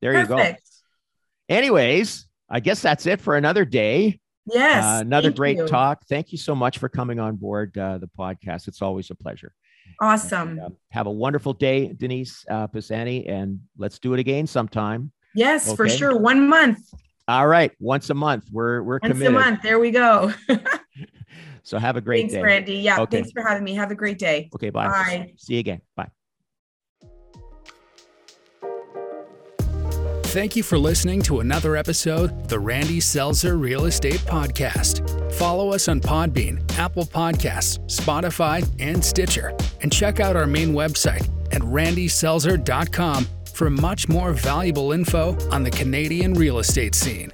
There 0.01 0.19
you 0.19 0.27
go. 0.27 0.53
Anyways, 1.49 2.27
I 2.49 2.59
guess 2.59 2.81
that's 2.81 3.05
it 3.05 3.19
for 3.19 3.35
another 3.35 3.65
day. 3.65 4.19
Yes. 4.45 4.83
Uh, 4.83 5.01
another 5.01 5.31
great 5.31 5.57
you. 5.57 5.67
talk. 5.67 6.05
Thank 6.07 6.31
you 6.31 6.37
so 6.37 6.53
much 6.53 6.77
for 6.77 6.89
coming 6.89 7.19
on 7.19 7.35
board 7.35 7.75
uh, 7.77 7.97
the 7.97 8.09
podcast. 8.17 8.67
It's 8.67 8.81
always 8.81 9.09
a 9.09 9.15
pleasure. 9.15 9.53
Awesome. 9.99 10.49
And, 10.49 10.59
uh, 10.59 10.69
have 10.89 11.07
a 11.07 11.11
wonderful 11.11 11.53
day, 11.53 11.93
Denise 11.93 12.45
uh, 12.49 12.67
Pisani, 12.67 13.27
and 13.27 13.59
let's 13.77 13.99
do 13.99 14.13
it 14.13 14.19
again 14.19 14.45
sometime. 14.45 15.11
Yes, 15.33 15.67
okay? 15.67 15.75
for 15.75 15.89
sure. 15.89 16.17
One 16.17 16.47
month. 16.47 16.79
All 17.27 17.47
right, 17.47 17.71
once 17.79 18.09
a 18.09 18.13
month. 18.13 18.45
We're 18.51 18.81
we're 18.83 18.99
once 19.01 19.13
committed. 19.13 19.35
a 19.35 19.39
month. 19.39 19.61
There 19.61 19.79
we 19.79 19.91
go. 19.91 20.33
So 21.63 21.77
have 21.77 21.95
a 21.95 22.01
great 22.01 22.21
thanks, 22.21 22.33
day. 22.33 22.41
Thanks, 22.41 22.47
Randy. 22.47 22.75
Yeah, 22.77 23.01
okay. 23.01 23.17
thanks 23.17 23.31
for 23.31 23.41
having 23.41 23.63
me. 23.63 23.73
Have 23.75 23.91
a 23.91 23.95
great 23.95 24.19
day. 24.19 24.49
Okay, 24.55 24.69
bye. 24.69 24.87
Bye. 24.87 25.33
See 25.37 25.53
you 25.53 25.59
again. 25.59 25.81
Bye. 25.95 26.09
Thank 30.31 30.55
you 30.55 30.63
for 30.63 30.77
listening 30.77 31.21
to 31.23 31.41
another 31.41 31.75
episode 31.75 32.47
the 32.47 32.57
Randy 32.57 32.99
Selzer 32.99 33.59
Real 33.59 33.83
Estate 33.83 34.21
Podcast. 34.21 35.33
Follow 35.33 35.73
us 35.73 35.89
on 35.89 35.99
Podbean, 35.99 36.63
Apple 36.77 37.03
Podcasts, 37.03 37.79
Spotify, 37.87 38.65
and 38.79 39.03
Stitcher. 39.03 39.53
And 39.81 39.91
check 39.91 40.21
out 40.21 40.37
our 40.37 40.47
main 40.47 40.69
website 40.69 41.29
at 41.53 41.61
randyselzer.com 41.61 43.27
for 43.53 43.69
much 43.69 44.07
more 44.07 44.31
valuable 44.31 44.93
info 44.93 45.37
on 45.51 45.63
the 45.63 45.71
Canadian 45.71 46.33
real 46.33 46.59
estate 46.59 46.95
scene. 46.95 47.31